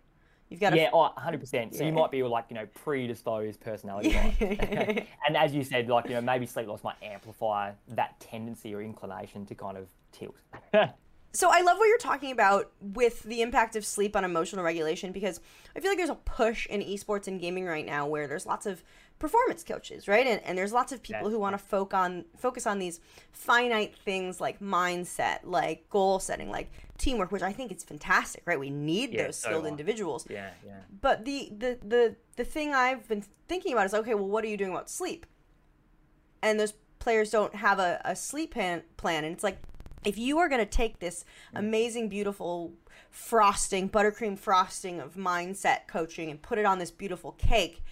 You've 0.50 0.62
got 0.62 0.70
to 0.70 0.78
yeah, 0.78 0.90
oh, 0.94 1.12
100%. 1.18 1.74
So 1.74 1.80
Yeah. 1.82 1.88
you 1.90 1.92
might 1.92 2.10
be 2.10 2.24
like, 2.24 2.46
you 2.50 2.56
know, 2.56 2.68
predisposed 2.74 3.60
personality. 3.60 4.10
Yeah. 4.10 4.32
and 5.28 5.36
as 5.36 5.54
you 5.54 5.64
said, 5.64 5.90
like, 5.90 6.06
you 6.06 6.12
know, 6.12 6.22
maybe 6.22 6.46
sleep 6.46 6.68
loss 6.68 6.84
might 6.84 6.96
amplify 7.02 7.72
that 7.90 8.20
tendency 8.20 8.74
or 8.74 8.82
inclination 8.82 9.46
to 9.48 9.56
kind 9.56 9.78
of 9.78 9.88
tilt. 10.12 10.36
So 11.34 11.50
I 11.52 11.62
love 11.62 11.78
what 11.78 11.86
you're 11.86 12.00
talking 12.00 12.32
about 12.32 12.72
with 12.82 13.22
the 13.22 13.42
impact 13.42 13.76
of 13.76 13.86
sleep 13.86 14.16
on 14.16 14.24
emotional 14.24 14.64
regulation 14.64 15.12
because 15.12 15.40
I 15.76 15.80
feel 15.80 15.92
like 15.92 15.98
there's 15.98 16.10
a 16.10 16.16
push 16.16 16.66
in 16.66 16.82
esports 16.82 17.28
and 17.28 17.40
gaming 17.40 17.66
right 17.66 17.86
now 17.86 18.08
where 18.08 18.28
there's 18.28 18.48
lots 18.48 18.66
of 18.66 18.84
performance 19.20 19.64
coaches, 19.64 20.08
right? 20.08 20.28
And, 20.28 20.42
and 20.44 20.58
there's 20.58 20.74
lots 20.74 20.92
of 20.92 21.02
people 21.02 21.30
who 21.30 21.40
want 21.40 21.54
to 21.54 21.58
focus 21.58 21.96
on 21.98 22.26
focus 22.38 22.68
on 22.68 22.80
these 22.80 23.00
finite 23.32 23.96
things 23.96 24.40
like 24.40 24.60
mindset, 24.60 25.40
like 25.44 25.90
goal 25.90 26.20
setting, 26.20 26.50
like 26.50 26.72
teamwork, 26.98 27.32
which 27.32 27.42
I 27.42 27.52
think 27.52 27.72
is 27.72 27.84
fantastic, 27.84 28.44
right? 28.46 28.60
We 28.60 28.70
need 28.70 29.14
Yeah, 29.14 29.26
those 29.26 29.38
skilled 29.38 29.66
I. 29.66 29.70
individuals. 29.70 30.26
yeah, 30.30 30.52
yeah. 30.66 30.80
But 31.02 31.26
the, 31.26 31.52
the 31.58 31.78
the 31.86 32.16
the 32.36 32.44
thing 32.44 32.74
I've 32.74 33.08
been 33.08 33.24
thinking 33.48 33.74
about 33.74 33.86
is 33.86 33.94
okay, 33.94 34.14
well, 34.14 34.28
what 34.28 34.44
are 34.44 34.48
you 34.48 34.58
doing 34.58 34.72
about 34.72 34.90
sleep? 34.90 35.26
And 36.42 36.60
those 36.60 36.74
players 37.00 37.32
don't 37.32 37.56
have 37.56 37.80
a, 37.80 38.02
a 38.06 38.16
sleep 38.16 38.54
plan, 38.54 38.84
and 39.24 39.34
it's 39.34 39.44
like 39.44 39.60
if 40.06 40.18
you 40.18 40.38
are 40.38 40.48
going 40.48 40.60
to 40.62 40.66
take 40.66 41.00
this 41.00 41.26
mm. 41.54 41.60
amazing, 41.60 42.10
beautiful 42.10 42.74
frosting, 43.10 43.90
buttercream 43.90 44.38
frosting 44.38 45.00
of 45.00 45.16
mindset 45.16 45.88
coaching, 45.88 46.30
and 46.30 46.42
put 46.42 46.60
it 46.60 46.66
on 46.66 46.80
this 46.80 46.92
beautiful 46.92 47.32
cake, 47.34 47.84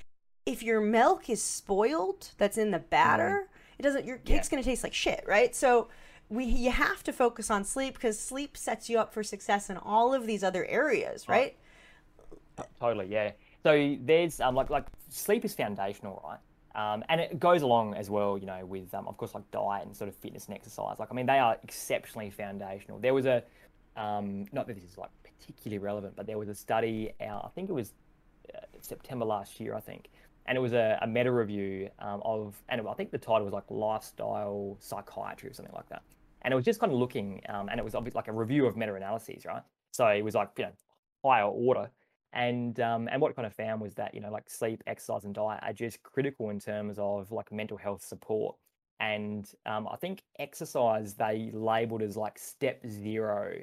if 0.45 0.63
your 0.63 0.81
milk 0.81 1.29
is 1.29 1.41
spoiled, 1.41 2.31
that's 2.37 2.57
in 2.57 2.71
the 2.71 2.79
batter, 2.79 3.49
it 3.79 3.83
doesn't. 3.83 4.05
Your 4.05 4.17
cake's 4.17 4.49
going 4.49 4.61
to 4.61 4.69
taste 4.69 4.83
like 4.83 4.93
shit, 4.93 5.23
right? 5.27 5.55
So. 5.55 5.89
We, 6.27 6.45
you 6.45 6.71
have 6.71 7.03
to 7.03 7.13
focus 7.13 7.51
on 7.51 7.63
sleep 7.63 7.93
because 7.93 8.19
sleep 8.19 8.57
sets 8.57 8.89
you 8.89 8.97
up 8.97 9.13
for 9.13 9.21
success 9.21 9.69
in 9.69 9.77
all 9.77 10.11
of 10.11 10.25
these 10.25 10.43
other 10.43 10.65
areas, 10.65 11.29
right? 11.29 11.55
Totally, 12.79 13.05
yeah. 13.07 13.33
So 13.61 13.95
there's 14.01 14.39
um, 14.39 14.55
like 14.55 14.71
like 14.71 14.85
sleep 15.09 15.45
is 15.45 15.53
foundational, 15.53 16.23
right? 16.23 16.39
Um, 16.75 17.03
and 17.09 17.21
it 17.21 17.39
goes 17.39 17.61
along 17.61 17.95
as 17.95 18.09
well, 18.09 18.37
you 18.37 18.45
know, 18.45 18.65
with 18.65 18.93
um, 18.93 19.07
of 19.07 19.17
course 19.17 19.33
like 19.33 19.49
diet 19.51 19.85
and 19.85 19.95
sort 19.95 20.07
of 20.07 20.15
fitness 20.15 20.47
and 20.47 20.55
exercise. 20.55 20.97
Like 20.99 21.09
I 21.11 21.13
mean, 21.13 21.25
they 21.25 21.39
are 21.39 21.57
exceptionally 21.63 22.29
foundational. 22.29 22.99
There 22.99 23.13
was 23.13 23.25
a 23.25 23.43
um, 23.95 24.45
not 24.51 24.67
that 24.67 24.75
this 24.75 24.83
is 24.83 24.97
like 24.97 25.09
particularly 25.23 25.79
relevant, 25.79 26.15
but 26.15 26.27
there 26.27 26.37
was 26.37 26.49
a 26.49 26.55
study 26.55 27.11
out. 27.21 27.45
I 27.45 27.49
think 27.49 27.69
it 27.69 27.73
was 27.73 27.93
uh, 28.53 28.59
September 28.81 29.25
last 29.25 29.59
year, 29.59 29.73
I 29.73 29.79
think, 29.79 30.09
and 30.47 30.57
it 30.57 30.61
was 30.61 30.73
a, 30.73 30.97
a 31.01 31.07
meta 31.07 31.31
review 31.31 31.89
um, 31.99 32.21
of, 32.23 32.61
and 32.69 32.87
I 32.87 32.93
think 32.93 33.11
the 33.11 33.17
title 33.17 33.45
was 33.45 33.53
like 33.53 33.65
lifestyle 33.69 34.77
psychiatry 34.79 35.49
or 35.49 35.53
something 35.53 35.73
like 35.73 35.89
that. 35.89 36.03
And 36.43 36.51
it 36.51 36.55
was 36.55 36.65
just 36.65 36.79
kind 36.79 36.91
of 36.91 36.99
looking, 36.99 37.41
um, 37.49 37.69
and 37.69 37.79
it 37.79 37.83
was 37.83 37.95
obviously 37.95 38.19
like 38.19 38.27
a 38.27 38.33
review 38.33 38.67
of 38.67 38.77
meta 38.77 38.93
analyses, 38.93 39.45
right? 39.45 39.63
So 39.91 40.05
it 40.07 40.23
was 40.23 40.35
like 40.35 40.49
you 40.57 40.65
know 40.65 40.71
higher 41.23 41.45
order, 41.45 41.89
and 42.33 42.79
um, 42.79 43.07
and 43.11 43.19
what 43.19 43.35
kind 43.35 43.47
of 43.47 43.53
found 43.55 43.81
was 43.81 43.95
that 43.95 44.13
you 44.13 44.21
know 44.21 44.29
like 44.29 44.47
sleep, 44.47 44.83
exercise, 44.85 45.23
and 45.23 45.33
diet 45.33 45.61
are 45.63 45.73
just 45.73 46.03
critical 46.03 46.51
in 46.51 46.59
terms 46.59 46.97
of 46.99 47.31
like 47.31 47.51
mental 47.51 47.77
health 47.77 48.03
support. 48.03 48.55
And 48.99 49.49
um, 49.65 49.87
I 49.91 49.95
think 49.95 50.21
exercise 50.37 51.15
they 51.15 51.49
labeled 51.51 52.03
as 52.03 52.15
like 52.15 52.37
step 52.37 52.85
zero 52.87 53.57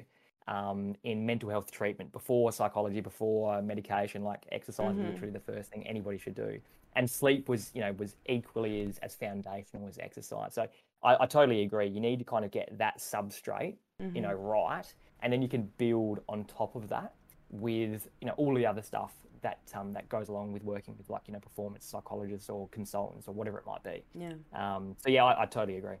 um, 0.47 0.95
in 1.03 1.25
mental 1.25 1.49
health 1.49 1.71
treatment 1.71 2.11
before 2.11 2.51
psychology, 2.51 3.01
before 3.01 3.61
medication. 3.61 4.23
Like 4.23 4.45
exercise 4.51 4.97
is 4.97 5.05
literally 5.05 5.31
the 5.31 5.39
first 5.39 5.71
thing 5.71 5.85
anybody 5.87 6.17
should 6.17 6.35
do. 6.35 6.59
And 6.95 7.09
sleep 7.09 7.49
was, 7.49 7.71
you 7.73 7.81
know, 7.81 7.91
was 7.93 8.15
equally 8.27 8.81
as, 8.81 8.99
as 8.99 9.15
foundational 9.15 9.87
as 9.87 9.97
exercise. 9.97 10.53
So 10.53 10.67
I, 11.03 11.17
I 11.21 11.25
totally 11.25 11.63
agree. 11.63 11.87
You 11.87 11.99
need 11.99 12.19
to 12.19 12.25
kind 12.25 12.45
of 12.45 12.51
get 12.51 12.77
that 12.77 12.99
substrate, 12.99 13.75
you 14.13 14.21
know, 14.21 14.33
right, 14.33 14.93
and 15.21 15.31
then 15.31 15.41
you 15.41 15.47
can 15.47 15.71
build 15.77 16.19
on 16.27 16.43
top 16.45 16.75
of 16.75 16.89
that 16.89 17.13
with, 17.49 18.09
you 18.19 18.27
know, 18.27 18.33
all 18.37 18.53
the 18.53 18.65
other 18.65 18.81
stuff 18.81 19.13
that 19.43 19.59
um, 19.75 19.93
that 19.93 20.09
goes 20.09 20.29
along 20.29 20.51
with 20.51 20.63
working 20.63 20.95
with 20.97 21.09
like 21.09 21.21
you 21.27 21.33
know 21.33 21.39
performance 21.39 21.85
psychologists 21.85 22.49
or 22.49 22.67
consultants 22.69 23.27
or 23.27 23.33
whatever 23.33 23.59
it 23.59 23.65
might 23.67 23.83
be. 23.83 24.03
Yeah. 24.15 24.33
Um, 24.53 24.95
so 24.97 25.09
yeah, 25.09 25.23
I, 25.23 25.43
I 25.43 25.45
totally 25.45 25.77
agree. 25.77 25.97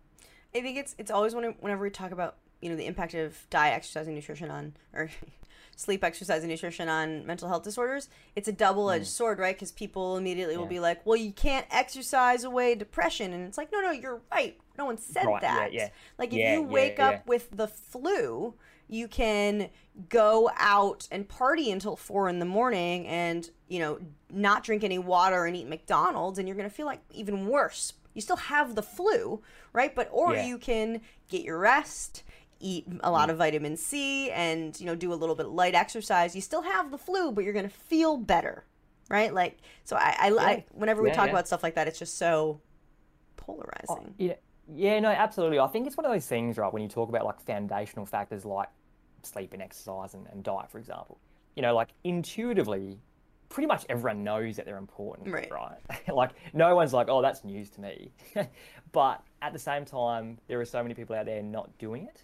I 0.55 0.61
think 0.61 0.77
it's 0.77 0.95
it's 0.97 1.11
always 1.11 1.35
when, 1.35 1.45
whenever 1.59 1.83
we 1.83 1.89
talk 1.89 2.11
about 2.11 2.37
you 2.63 2.69
know 2.69 2.75
the 2.75 2.85
impact 2.85 3.13
of 3.13 3.37
diet, 3.49 3.73
exercise, 3.75 4.07
and 4.07 4.15
nutrition 4.15 4.49
on 4.49 4.73
or 4.93 5.09
sleep, 5.75 6.03
exercise, 6.03 6.41
and 6.43 6.49
nutrition 6.51 6.87
on 6.87 7.25
mental 7.25 7.47
health 7.49 7.63
disorders. 7.63 8.07
It's 8.35 8.47
a 8.47 8.51
double 8.51 8.89
edged 8.91 9.07
sword, 9.07 9.39
right? 9.39 9.55
Because 9.55 9.71
people 9.71 10.17
immediately 10.17 10.55
will 10.55 10.65
Mm. 10.65 10.69
Be 10.69 10.79
like, 10.79 11.05
"Well, 11.05 11.17
you 11.17 11.31
can't 11.31 11.65
exercise 11.71 12.43
away 12.43 12.75
depression," 12.75 13.33
and 13.33 13.47
it's 13.47 13.57
like, 13.57 13.71
"No, 13.71 13.81
no, 13.81 13.91
you're 13.91 14.21
right. 14.31 14.57
No 14.77 14.85
one 14.85 14.97
said 14.97 15.25
Right, 15.25 15.41
that. 15.41 15.73
yeah. 15.73 15.89
Like 16.17 16.29
if 16.29 16.39
Yeah, 16.39 16.53
you 16.55 16.61
yeah, 16.61 16.67
wake 16.67 16.97
yeah. 16.97 17.09
up 17.09 17.27
with 17.27 17.49
the 17.51 17.67
flu." 17.67 18.53
You 18.89 19.07
can 19.07 19.69
go 20.09 20.51
out 20.57 21.07
and 21.09 21.27
party 21.27 21.71
until 21.71 21.95
four 21.95 22.27
in 22.27 22.39
the 22.39 22.45
morning 22.45 23.07
and, 23.07 23.49
you 23.69 23.79
know, 23.79 23.97
not 24.29 24.63
drink 24.63 24.83
any 24.83 24.99
water 24.99 25.45
and 25.45 25.55
eat 25.55 25.67
McDonald's, 25.67 26.37
and 26.37 26.47
you're 26.47 26.57
going 26.57 26.69
to 26.69 26.75
feel 26.75 26.85
like 26.85 26.99
even 27.11 27.47
worse. 27.47 27.93
You 28.13 28.21
still 28.21 28.35
have 28.35 28.75
the 28.75 28.83
flu, 28.83 29.41
right? 29.71 29.95
But, 29.95 30.09
or 30.11 30.35
Yeah. 30.35 30.45
you 30.45 30.57
can 30.59 31.01
get 31.29 31.41
your 31.43 31.57
rest, 31.57 32.23
eat 32.63 32.87
a 33.01 33.11
lot 33.11 33.29
of 33.29 33.37
vitamin 33.37 33.77
C, 33.77 34.31
and 34.31 34.79
you 34.79 34.85
know 34.85 34.95
do 34.95 35.13
a 35.13 35.15
little 35.15 35.35
bit 35.35 35.45
of 35.47 35.53
light 35.53 35.75
exercise. 35.75 36.35
You 36.35 36.41
still 36.41 36.61
have 36.63 36.91
the 36.91 36.97
flu, 36.97 37.31
but 37.31 37.43
you're 37.43 37.53
gonna 37.53 37.69
feel 37.69 38.17
better, 38.17 38.65
right? 39.09 39.33
Like 39.33 39.59
so. 39.83 39.95
I, 39.97 40.15
I, 40.19 40.29
I 40.39 40.65
whenever 40.71 41.01
we 41.03 41.09
Yeah, 41.09 41.15
talk 41.15 41.25
yeah. 41.27 41.31
about 41.33 41.47
stuff 41.47 41.63
like 41.63 41.75
that, 41.75 41.87
it's 41.87 41.99
just 41.99 42.17
so 42.17 42.61
oh, 43.89 44.03
polarizing. 44.05 44.15
Yeah, 44.17 44.35
yeah, 44.67 44.99
no, 44.99 45.09
absolutely. 45.09 45.59
I 45.59 45.67
think 45.67 45.87
it's 45.87 45.97
one 45.97 46.05
of 46.05 46.11
those 46.11 46.27
things, 46.27 46.57
right? 46.57 46.71
When 46.73 46.81
you 46.83 46.89
talk 46.89 47.09
about 47.09 47.25
like 47.25 47.39
foundational 47.41 48.05
factors 48.05 48.45
like 48.45 48.69
sleep 49.23 49.53
and 49.53 49.61
exercise 49.61 50.13
and, 50.13 50.27
and 50.31 50.43
diet, 50.43 50.69
for 50.71 50.79
example, 50.79 51.19
you 51.55 51.61
know, 51.61 51.75
like 51.75 51.89
intuitively, 52.03 52.99
pretty 53.49 53.67
much 53.67 53.85
everyone 53.89 54.23
knows 54.23 54.55
that 54.55 54.65
they're 54.65 54.77
important, 54.77 55.29
Right. 55.29 55.49
like 56.13 56.31
no 56.53 56.75
one's 56.75 56.93
like, 56.93 57.07
oh, 57.09 57.21
that's 57.21 57.43
news 57.43 57.69
to 57.71 57.81
me. 57.81 58.11
but 58.91 59.21
at 59.43 59.51
the 59.51 59.59
same 59.59 59.83
time, 59.83 60.37
there 60.47 60.59
are 60.61 60.65
so 60.65 60.81
many 60.81 60.95
people 60.95 61.15
out 61.15 61.25
there 61.25 61.43
not 61.43 61.77
doing 61.77 62.07
it, 62.07 62.23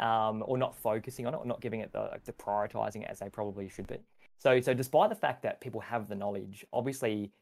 um, 0.00 0.44
or 0.46 0.56
not 0.56 0.76
focusing 0.76 1.26
on 1.26 1.34
it, 1.34 1.38
or 1.38 1.44
not 1.44 1.60
giving 1.60 1.80
it 1.80 1.92
the, 1.92 2.02
like, 2.12 2.24
the 2.24 2.32
prioritizing 2.32 3.02
it 3.02 3.08
as 3.10 3.18
they 3.18 3.28
probably 3.28 3.68
should 3.68 3.88
be. 3.88 3.98
So, 4.38 4.60
so 4.60 4.72
despite 4.72 5.10
the 5.10 5.16
fact 5.16 5.42
that 5.42 5.60
people 5.60 5.80
have 5.80 6.08
the 6.08 6.14
knowledge, 6.14 6.64
obviously 6.72 7.32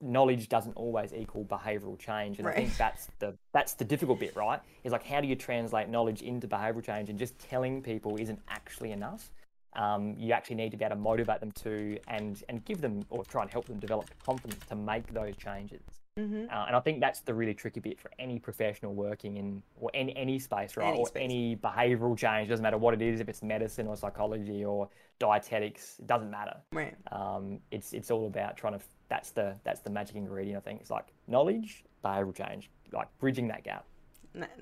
knowledge 0.00 0.48
doesn't 0.48 0.72
always 0.72 1.12
equal 1.12 1.44
behavioral 1.44 1.98
change 1.98 2.38
and 2.38 2.48
i 2.48 2.52
think 2.52 2.74
that's 2.78 3.10
the 3.18 3.36
that's 3.52 3.74
the 3.74 3.84
difficult 3.84 4.18
bit 4.18 4.34
right? 4.34 4.60
Is 4.82 4.92
like 4.92 5.04
how 5.04 5.20
do 5.20 5.28
you 5.28 5.36
translate 5.36 5.90
knowledge 5.90 6.22
into 6.22 6.48
behavioral 6.48 6.82
change? 6.82 7.10
And 7.10 7.18
just 7.18 7.38
telling 7.38 7.82
people 7.82 8.16
isn't 8.16 8.40
actually 8.48 8.92
enough. 8.92 9.30
Um, 9.74 10.16
you 10.18 10.32
actually 10.32 10.56
need 10.56 10.70
to 10.70 10.78
be 10.78 10.86
able 10.86 10.96
to 10.96 11.02
motivate 11.02 11.40
them 11.40 11.52
to 11.52 11.98
and 12.08 12.42
and 12.48 12.64
give 12.64 12.80
them 12.80 13.02
or 13.10 13.26
try 13.26 13.42
and 13.42 13.50
help 13.50 13.66
them 13.66 13.78
develop 13.78 14.08
the 14.08 14.14
confidence 14.24 14.64
to 14.70 14.74
make 14.74 15.12
those 15.12 15.36
changes 15.36 15.82
Mm-hmm. 16.18 16.46
uh, 16.52 16.64
and 16.66 16.76
I 16.76 16.80
think 16.80 17.00
that's 17.00 17.20
the 17.20 17.32
really 17.32 17.54
tricky 17.54 17.80
bit 17.80 17.98
for 17.98 18.10
any 18.18 18.38
professional 18.38 18.94
working 18.94 19.36
in 19.36 19.62
or 19.80 19.90
any, 19.94 20.14
any 20.16 20.38
space, 20.38 20.76
right? 20.76 20.88
Any 20.88 20.98
or 20.98 21.06
space. 21.06 21.22
any 21.22 21.56
behavioral 21.56 22.16
change. 22.18 22.48
Doesn't 22.48 22.62
matter 22.62 22.78
what 22.78 22.94
it 22.94 23.00
is, 23.00 23.20
if 23.20 23.28
it's 23.28 23.42
medicine 23.42 23.86
or 23.86 23.96
psychology 23.96 24.64
or 24.64 24.88
dietetics, 25.20 25.98
it 26.00 26.06
doesn't 26.06 26.30
matter. 26.30 26.56
Right. 26.72 26.96
Um, 27.12 27.60
it's 27.70 27.92
it's 27.92 28.10
all 28.10 28.26
about 28.26 28.56
trying 28.56 28.74
to. 28.78 28.84
That's 29.08 29.30
the 29.30 29.54
that's 29.64 29.80
the 29.80 29.90
magic 29.90 30.16
ingredient. 30.16 30.58
I 30.58 30.68
think 30.68 30.80
it's 30.80 30.90
like 30.90 31.06
knowledge, 31.28 31.84
behavioral 32.04 32.34
change, 32.34 32.70
like 32.92 33.08
bridging 33.18 33.48
that 33.48 33.62
gap. 33.64 33.84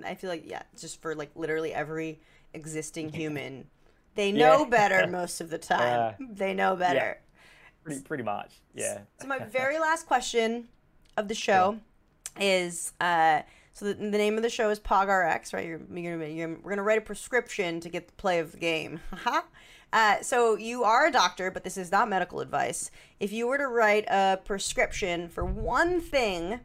I 0.04 0.14
feel 0.14 0.30
like 0.30 0.48
yeah, 0.48 0.62
just 0.78 1.00
for 1.02 1.14
like 1.14 1.30
literally 1.34 1.72
every 1.74 2.20
existing 2.54 3.08
human, 3.12 3.66
they 4.14 4.32
know 4.32 4.60
Yeah. 4.64 4.68
better 4.70 5.06
most 5.10 5.40
of 5.40 5.48
the 5.50 5.58
time. 5.58 6.14
they 6.34 6.52
know 6.54 6.76
better. 6.76 7.20
Pretty 7.84 8.02
pretty 8.02 8.22
much, 8.24 8.60
yeah. 8.74 8.98
So 9.20 9.26
my 9.26 9.38
very 9.50 9.78
last 9.78 10.06
question 10.06 10.68
of 11.18 11.28
the 11.28 11.34
show 11.34 11.78
is 12.40 12.92
uh 13.00 13.42
so 13.72 13.84
the, 13.84 13.94
the 13.94 14.18
name 14.18 14.36
of 14.36 14.42
the 14.42 14.50
show 14.50 14.70
is 14.70 14.80
PogRx, 14.80 15.52
right? 15.52 15.64
You're, 15.64 15.80
you're, 15.94 16.24
you're 16.24 16.58
we're 16.62 16.70
gonna 16.70 16.82
write 16.82 16.98
a 16.98 17.02
prescription 17.02 17.78
to 17.80 17.88
get 17.88 18.08
the 18.08 18.12
play 18.14 18.40
of 18.40 18.52
the 18.52 18.58
game. 18.58 19.00
Uh, 19.90 20.20
so 20.20 20.54
you 20.54 20.84
are 20.84 21.06
a 21.06 21.10
doctor, 21.10 21.50
but 21.50 21.64
this 21.64 21.78
is 21.78 21.90
not 21.90 22.10
medical 22.10 22.40
advice. 22.40 22.90
If 23.20 23.32
you 23.32 23.46
were 23.46 23.56
to 23.56 23.68
write 23.68 24.04
a 24.08 24.38
prescription 24.44 25.30
for 25.30 25.46
one 25.46 26.00
thing, 26.02 26.60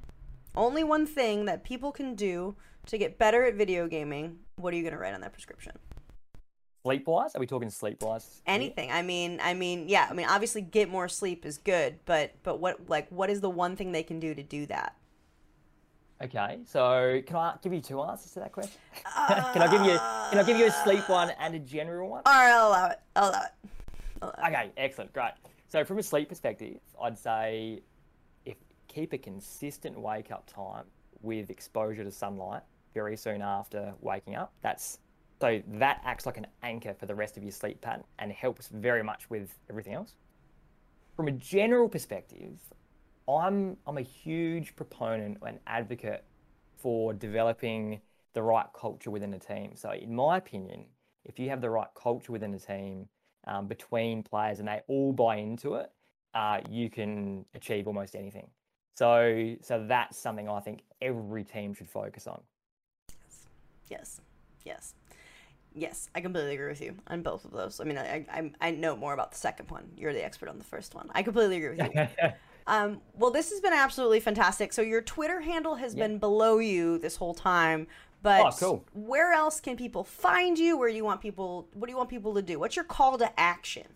only 0.57 0.83
one 0.83 1.05
thing 1.05 1.45
that 1.45 1.63
people 1.63 1.93
can 1.93 2.15
do 2.15 2.55
to 2.87 2.97
get 2.97 3.17
better 3.17 3.45
at 3.45 3.55
video 3.55 3.87
gaming, 3.87 4.39
what 4.57 4.73
are 4.73 4.77
you 4.77 4.83
gonna 4.83 4.97
write 4.97 5.13
on 5.13 5.21
that 5.21 5.31
prescription? 5.31 5.71
Sleep 6.83 7.07
wise, 7.07 7.33
are 7.33 7.39
we 7.39 7.47
talking 7.47 7.69
sleep 7.69 8.03
wise? 8.03 8.41
Anything. 8.45 8.91
I 8.91 9.01
mean, 9.01 9.39
I 9.41 9.53
mean, 9.53 9.87
yeah. 9.87 10.07
I 10.09 10.13
mean, 10.13 10.27
obviously, 10.29 10.61
get 10.61 10.89
more 10.89 11.07
sleep 11.07 11.45
is 11.45 11.57
good, 11.57 11.97
but 12.03 12.33
but 12.43 12.59
what 12.59 12.89
like 12.89 13.07
what 13.09 13.29
is 13.29 13.39
the 13.39 13.49
one 13.49 13.77
thing 13.77 13.93
they 13.93 14.03
can 14.03 14.19
do 14.19 14.35
to 14.35 14.43
do 14.43 14.65
that? 14.65 14.97
Okay, 16.21 16.59
so 16.65 17.21
can 17.25 17.35
I 17.37 17.55
give 17.61 17.73
you 17.73 17.79
two 17.79 18.01
answers 18.01 18.33
to 18.33 18.41
that 18.41 18.51
question? 18.51 18.79
can 19.03 19.61
I 19.61 19.71
give 19.71 19.81
you 19.85 19.97
can 20.29 20.39
I 20.39 20.43
give 20.45 20.57
you 20.57 20.67
a 20.67 20.71
sleep 20.71 21.07
one 21.07 21.29
uh, 21.29 21.35
and 21.39 21.55
a 21.55 21.59
general 21.59 22.09
one? 22.09 22.21
All 22.25 22.33
right, 22.33 22.51
I'll 22.51 22.67
allow 22.67 22.87
it. 22.87 22.99
I'll 23.15 23.29
allow 23.29 23.43
it. 23.43 24.35
Okay, 24.45 24.71
excellent, 24.75 25.13
great. 25.13 25.31
So 25.67 25.85
from 25.85 25.99
a 25.99 26.03
sleep 26.03 26.27
perspective, 26.27 26.79
I'd 27.01 27.17
say 27.17 27.81
if 28.45 28.57
keep 28.89 29.13
a 29.13 29.17
consistent 29.17 29.97
wake 29.97 30.31
up 30.31 30.51
time 30.53 30.83
with 31.21 31.49
exposure 31.49 32.03
to 32.03 32.11
sunlight 32.11 32.63
very 32.93 33.15
soon 33.15 33.41
after 33.41 33.93
waking 34.01 34.35
up. 34.35 34.53
That's 34.61 34.99
so 35.43 35.61
that 35.73 35.99
acts 36.05 36.25
like 36.25 36.37
an 36.37 36.47
anchor 36.61 36.93
for 36.93 37.05
the 37.05 37.13
rest 37.13 37.35
of 37.35 37.43
your 37.43 37.51
sleep 37.51 37.81
pattern 37.81 38.05
and 38.17 38.31
helps 38.31 38.69
very 38.69 39.03
much 39.03 39.29
with 39.29 39.53
everything 39.69 39.93
else. 39.93 40.13
From 41.17 41.27
a 41.27 41.31
general 41.31 41.89
perspective, 41.89 42.57
I'm 43.27 43.75
I'm 43.85 43.97
a 43.97 44.01
huge 44.03 44.73
proponent 44.77 45.39
and 45.45 45.59
advocate 45.67 46.23
for 46.77 47.13
developing 47.13 47.99
the 48.31 48.41
right 48.41 48.67
culture 48.73 49.11
within 49.11 49.33
a 49.33 49.37
team. 49.37 49.75
So 49.75 49.91
in 49.91 50.15
my 50.15 50.37
opinion, 50.37 50.85
if 51.25 51.37
you 51.37 51.49
have 51.49 51.59
the 51.59 51.69
right 51.69 51.89
culture 51.93 52.31
within 52.31 52.53
a 52.53 52.59
team 52.59 53.09
um, 53.45 53.67
between 53.67 54.23
players 54.23 54.59
and 54.59 54.67
they 54.69 54.79
all 54.87 55.11
buy 55.11 55.35
into 55.35 55.73
it, 55.73 55.91
uh, 56.33 56.61
you 56.69 56.89
can 56.89 57.43
achieve 57.53 57.85
almost 57.85 58.15
anything. 58.15 58.47
So 58.95 59.55
so 59.59 59.85
that's 59.89 60.17
something 60.17 60.47
I 60.47 60.61
think 60.61 60.83
every 61.01 61.43
team 61.43 61.73
should 61.73 61.89
focus 61.89 62.27
on. 62.27 62.39
Yes, 63.09 63.47
yes, 63.89 64.21
yes. 64.63 64.93
I 66.15 66.21
completely 66.21 66.53
agree 66.53 66.67
with 66.69 66.81
you 66.81 66.95
on 67.07 67.21
both 67.21 67.45
of 67.45 67.51
those. 67.51 67.79
I 67.79 67.83
mean, 67.83 67.97
I 67.97 68.25
I, 68.31 68.51
I 68.61 68.71
know 68.71 68.95
more 68.95 69.13
about 69.13 69.31
the 69.31 69.37
second 69.37 69.69
one. 69.71 69.83
You're 69.97 70.13
the 70.13 70.23
expert 70.23 70.49
on 70.49 70.57
the 70.57 70.63
first 70.63 70.93
one. 70.95 71.09
I 71.13 71.23
completely 71.23 71.57
agree 71.57 71.77
with 71.77 71.93
you. 71.93 72.29
um, 72.67 73.01
well, 73.15 73.31
this 73.31 73.49
has 73.51 73.59
been 73.59 73.73
absolutely 73.73 74.19
fantastic. 74.19 74.71
So 74.73 74.81
your 74.81 75.01
Twitter 75.01 75.41
handle 75.41 75.75
has 75.75 75.95
Yeah. 75.95 76.07
been 76.07 76.17
below 76.19 76.59
you 76.59 76.97
this 76.99 77.15
whole 77.15 77.33
time. 77.33 77.87
But 78.21 78.41
Oh, 78.41 78.51
cool. 78.57 78.85
where 78.93 79.33
else 79.33 79.59
can 79.59 79.75
people 79.75 80.03
find 80.05 80.57
you? 80.57 80.77
Where 80.77 80.89
do 80.89 80.95
you 80.95 81.03
want 81.03 81.19
people? 81.19 81.67
What 81.73 81.87
do 81.87 81.91
you 81.91 81.97
want 81.97 82.09
people 82.09 82.33
to 82.35 82.41
do? 82.41 82.57
What's 82.57 82.75
your 82.77 82.85
call 82.85 83.17
to 83.17 83.37
action? 83.39 83.87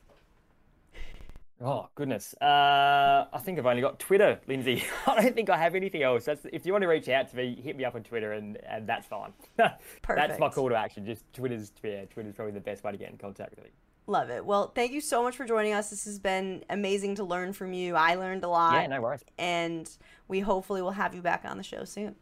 Oh 1.60 1.90
goodness, 1.96 2.36
uh, 2.40 3.26
I 3.34 3.40
think 3.40 3.58
I've 3.58 3.66
only 3.66 3.82
got 3.82 3.98
Twitter, 4.00 4.40
Lindsey. 4.48 4.84
I 5.08 5.24
don't 5.24 5.34
think 5.34 5.50
I 5.50 5.58
have 5.58 5.74
anything 5.74 6.04
else. 6.04 6.26
That's 6.26 6.46
if 6.54 6.68
you 6.68 6.72
want 6.72 6.84
to 6.84 6.88
reach 6.88 7.10
out 7.10 7.30
to 7.32 7.36
me, 7.36 7.60
hit 7.60 7.76
me 7.76 7.84
up 7.84 7.96
on 7.96 8.04
Twitter, 8.04 8.34
and, 8.34 8.58
and 8.58 8.88
that's 8.88 9.08
fine. 9.08 9.34
Perfect. 9.58 9.82
That's 10.08 10.40
my 10.40 10.50
call 10.50 10.70
to 10.70 10.76
action. 10.76 11.04
Just 11.04 11.24
Twitter's 11.34 11.72
yeah, 11.84 12.06
Twitter's 12.06 12.36
probably 12.36 12.54
the 12.54 12.60
best 12.60 12.84
way 12.84 12.92
to 12.92 12.98
get 12.98 13.10
in 13.10 13.18
contact 13.18 13.56
with 13.56 13.66
me. 13.66 13.72
Love 14.06 14.30
it. 14.30 14.46
Well, 14.46 14.72
thank 14.74 14.92
you 14.92 15.02
so 15.02 15.24
much 15.24 15.36
for 15.36 15.46
joining 15.46 15.74
us. 15.74 15.90
This 15.90 16.06
has 16.06 16.20
been 16.20 16.64
amazing 16.70 17.16
to 17.16 17.24
learn 17.24 17.54
from 17.54 17.74
you. 17.74 17.96
I 17.96 18.16
learned 18.16 18.44
a 18.44 18.48
lot. 18.48 18.74
Yeah, 18.74 18.88
no 18.88 19.02
worries. 19.02 19.24
And 19.38 19.90
we 20.28 20.40
hopefully 20.40 20.82
will 20.82 20.92
have 20.92 21.14
you 21.14 21.22
back 21.22 21.44
on 21.44 21.58
the 21.58 21.64
show 21.64 21.84
soon. 21.84 22.16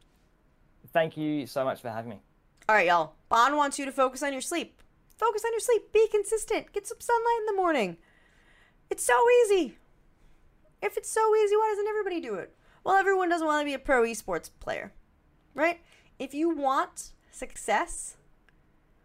Thank 0.93 1.17
you 1.17 1.45
so 1.45 1.63
much 1.65 1.81
for 1.81 1.89
having 1.89 2.09
me. 2.09 2.21
All 2.67 2.75
right, 2.75 2.87
y'all. 2.87 3.13
Bond 3.29 3.55
wants 3.55 3.77
you 3.77 3.85
to 3.85 3.91
focus 3.91 4.23
on 4.23 4.31
your 4.31 4.41
sleep. 4.41 4.81
Focus 5.17 5.43
on 5.45 5.51
your 5.51 5.59
sleep. 5.59 5.91
Be 5.93 6.07
consistent. 6.07 6.71
Get 6.73 6.87
some 6.87 6.99
sunlight 6.99 7.39
in 7.41 7.45
the 7.45 7.61
morning. 7.61 7.97
It's 8.89 9.03
so 9.03 9.15
easy. 9.43 9.77
If 10.81 10.97
it's 10.97 11.09
so 11.09 11.35
easy, 11.35 11.55
why 11.55 11.69
doesn't 11.71 11.87
everybody 11.87 12.21
do 12.21 12.35
it? 12.35 12.53
Well, 12.83 12.95
everyone 12.95 13.29
doesn't 13.29 13.47
want 13.47 13.61
to 13.61 13.65
be 13.65 13.73
a 13.73 13.79
pro 13.79 14.03
esports 14.03 14.49
player, 14.59 14.93
right? 15.53 15.79
If 16.19 16.33
you 16.33 16.49
want 16.49 17.11
success, 17.31 18.17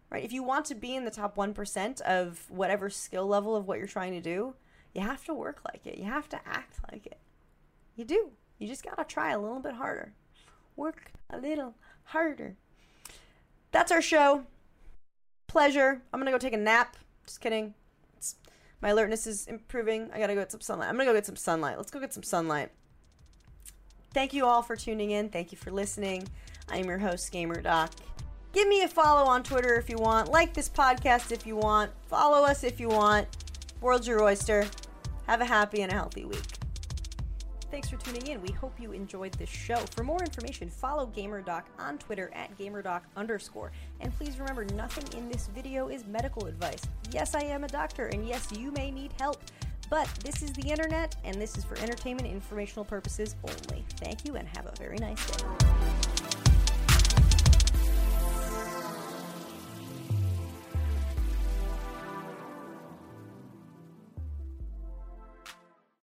right? 0.09 0.23
If 0.23 0.31
you 0.31 0.43
want 0.43 0.65
to 0.65 0.75
be 0.75 0.95
in 0.95 1.05
the 1.05 1.11
top 1.11 1.35
1% 1.35 2.01
of 2.01 2.45
whatever 2.49 2.89
skill 2.89 3.25
level 3.25 3.55
of 3.55 3.67
what 3.67 3.79
you're 3.79 3.87
trying 3.87 4.13
to 4.13 4.21
do, 4.21 4.53
you 4.93 5.01
have 5.01 5.25
to 5.25 5.33
work 5.33 5.61
like 5.65 5.87
it. 5.87 5.97
You 5.97 6.05
have 6.05 6.29
to 6.29 6.39
act 6.45 6.79
like 6.91 7.05
it. 7.05 7.17
You 7.95 8.05
do. 8.05 8.31
You 8.59 8.67
just 8.67 8.83
got 8.83 8.97
to 8.97 9.03
try 9.03 9.31
a 9.31 9.39
little 9.39 9.59
bit 9.59 9.73
harder. 9.73 10.13
Work 10.75 11.11
a 11.29 11.37
little 11.37 11.75
harder. 12.03 12.55
That's 13.71 13.91
our 13.91 14.01
show. 14.01 14.43
Pleasure. 15.47 16.01
I'm 16.13 16.19
gonna 16.19 16.31
go 16.31 16.37
take 16.37 16.53
a 16.53 16.57
nap. 16.57 16.97
Just 17.25 17.41
kidding. 17.41 17.73
My 18.81 18.89
alertness 18.89 19.27
is 19.27 19.47
improving. 19.47 20.09
I 20.13 20.19
gotta 20.19 20.33
go 20.33 20.41
get 20.41 20.51
some 20.51 20.61
sunlight. 20.61 20.89
I'm 20.89 20.95
gonna 20.95 21.05
go 21.05 21.13
get 21.13 21.25
some 21.25 21.35
sunlight. 21.35 21.77
Let's 21.77 21.91
go 21.91 21.99
get 21.99 22.13
some 22.13 22.23
sunlight. 22.23 22.71
Thank 24.13 24.33
you 24.33 24.45
all 24.45 24.61
for 24.61 24.75
tuning 24.75 25.11
in. 25.11 25.29
Thank 25.29 25.51
you 25.51 25.57
for 25.57 25.71
listening. 25.71 26.27
I'm 26.69 26.85
your 26.85 26.97
host, 26.97 27.31
Gamer 27.31 27.61
Doc. 27.61 27.91
Give 28.53 28.67
me 28.67 28.81
a 28.83 28.87
follow 28.87 29.29
on 29.29 29.43
Twitter 29.43 29.75
if 29.75 29.89
you 29.89 29.97
want. 29.97 30.29
Like 30.29 30.53
this 30.53 30.67
podcast 30.67 31.31
if 31.31 31.45
you 31.45 31.55
want. 31.55 31.91
Follow 32.07 32.43
us 32.43 32.63
if 32.63 32.79
you 32.79 32.89
want. 32.89 33.27
World's 33.79 34.07
your 34.07 34.21
oyster. 34.21 34.65
Have 35.27 35.41
a 35.41 35.45
happy 35.45 35.81
and 35.81 35.91
a 35.91 35.95
healthy 35.95 36.25
week. 36.25 36.60
Thanks 37.71 37.89
for 37.89 37.95
tuning 37.95 38.27
in. 38.27 38.41
We 38.41 38.51
hope 38.51 38.77
you 38.81 38.91
enjoyed 38.91 39.31
this 39.35 39.47
show. 39.47 39.77
For 39.95 40.03
more 40.03 40.19
information, 40.19 40.69
follow 40.69 41.07
GamerDoc 41.07 41.63
on 41.79 41.97
Twitter 41.97 42.29
at 42.35 42.55
GamerDoc 42.57 43.01
underscore. 43.15 43.71
And 44.01 44.13
please 44.17 44.37
remember, 44.37 44.65
nothing 44.65 45.17
in 45.17 45.29
this 45.29 45.47
video 45.47 45.87
is 45.87 46.05
medical 46.05 46.47
advice. 46.47 46.81
Yes, 47.11 47.33
I 47.33 47.43
am 47.43 47.63
a 47.63 47.69
doctor, 47.69 48.07
and 48.07 48.27
yes, 48.27 48.51
you 48.51 48.71
may 48.73 48.91
need 48.91 49.13
help. 49.17 49.41
But 49.89 50.09
this 50.21 50.43
is 50.43 50.51
the 50.51 50.69
internet, 50.69 51.15
and 51.23 51.41
this 51.41 51.57
is 51.57 51.63
for 51.63 51.77
entertainment 51.79 52.27
informational 52.27 52.83
purposes 52.83 53.37
only. 53.43 53.85
Thank 54.01 54.25
you, 54.25 54.35
and 54.35 54.47
have 54.49 54.65
a 54.65 54.73
very 54.77 54.97
nice 54.97 55.25
day. 55.31 56.20